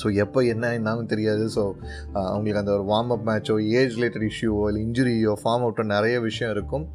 [0.00, 1.44] ஸோ எப்போ என்ன என்னாலும் தெரியாது.
[1.56, 1.62] ஸோ
[2.32, 6.52] அவங்களுக்கு அந்த ஒரு வார்ம் அப் மேட்சோ ஏஜ் ரிலேட்டட் இஷ்யூவோ இல்லை இன்ஜுரியோ ஃபார்ம் அவுட்டோ நிறைய விஷயம்
[6.56, 6.86] இருக்கும்.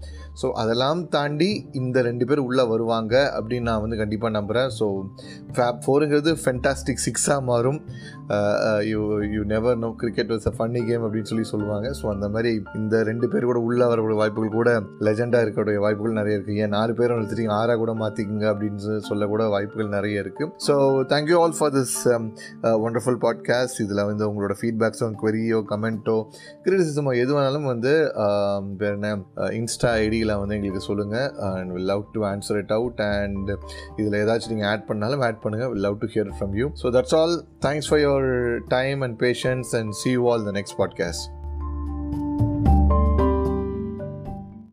[0.41, 1.49] ஸோ அதெல்லாம் தாண்டி
[1.81, 4.87] இந்த ரெண்டு பேர் உள்ளே வருவாங்க அப்படின்னு நான் வந்து கண்டிப்பாக நம்புகிறேன் ஸோ
[5.55, 7.79] ஃபேப் ஃபோருங்கிறது ஃபென்டாஸ்டிக் சிக்ஸாக மாறும்.
[8.89, 8.99] You
[9.33, 11.87] you never know cricket was a funny game அப்படின்னு சொல்லி சொல்லுவாங்க.
[11.99, 14.71] ஸோ அந்த மாதிரி இந்த ரெண்டு பேர் கூட உள்ளே வரக்கூடிய வாய்ப்புகள் கூட
[15.07, 19.93] லெஜெண்டாக இருக்கக்கூடிய வாய்ப்புகள் நிறைய இருக்குது ஏன் நாலு பேரும் எடுத்துட்டீங்க ஆறாக கூட மாற்றிக்குங்க அப்படின்னு சொல்லக்கூட வாய்ப்புகள்
[19.97, 20.75] நிறைய இருக்குது so
[21.13, 21.97] thank you all for this
[22.85, 26.17] wonderful podcast இதில் வந்து உங்களோட ஃபீட்பேக்ஸோ குவரியோ கமெண்ட்டோ
[26.65, 27.93] கிரிட்டிசிசமோ எது வேணாலும் வந்து
[28.25, 32.73] um, பேர் என்ன uh, இன்ஸ்டா ஐடியில் வந்து எங்களுக்கு சொல்லுங்கள் and will love to answer it
[32.77, 33.49] out and
[33.97, 37.15] இதில் ஏதாச்சும் நீங்கள் ஆட் பண்ணாலும் ஆட் பண்ணுங்கள் will love to hear from you so that's
[37.19, 37.35] all
[37.67, 41.36] thanks for your time and patience and see you all the next podcast.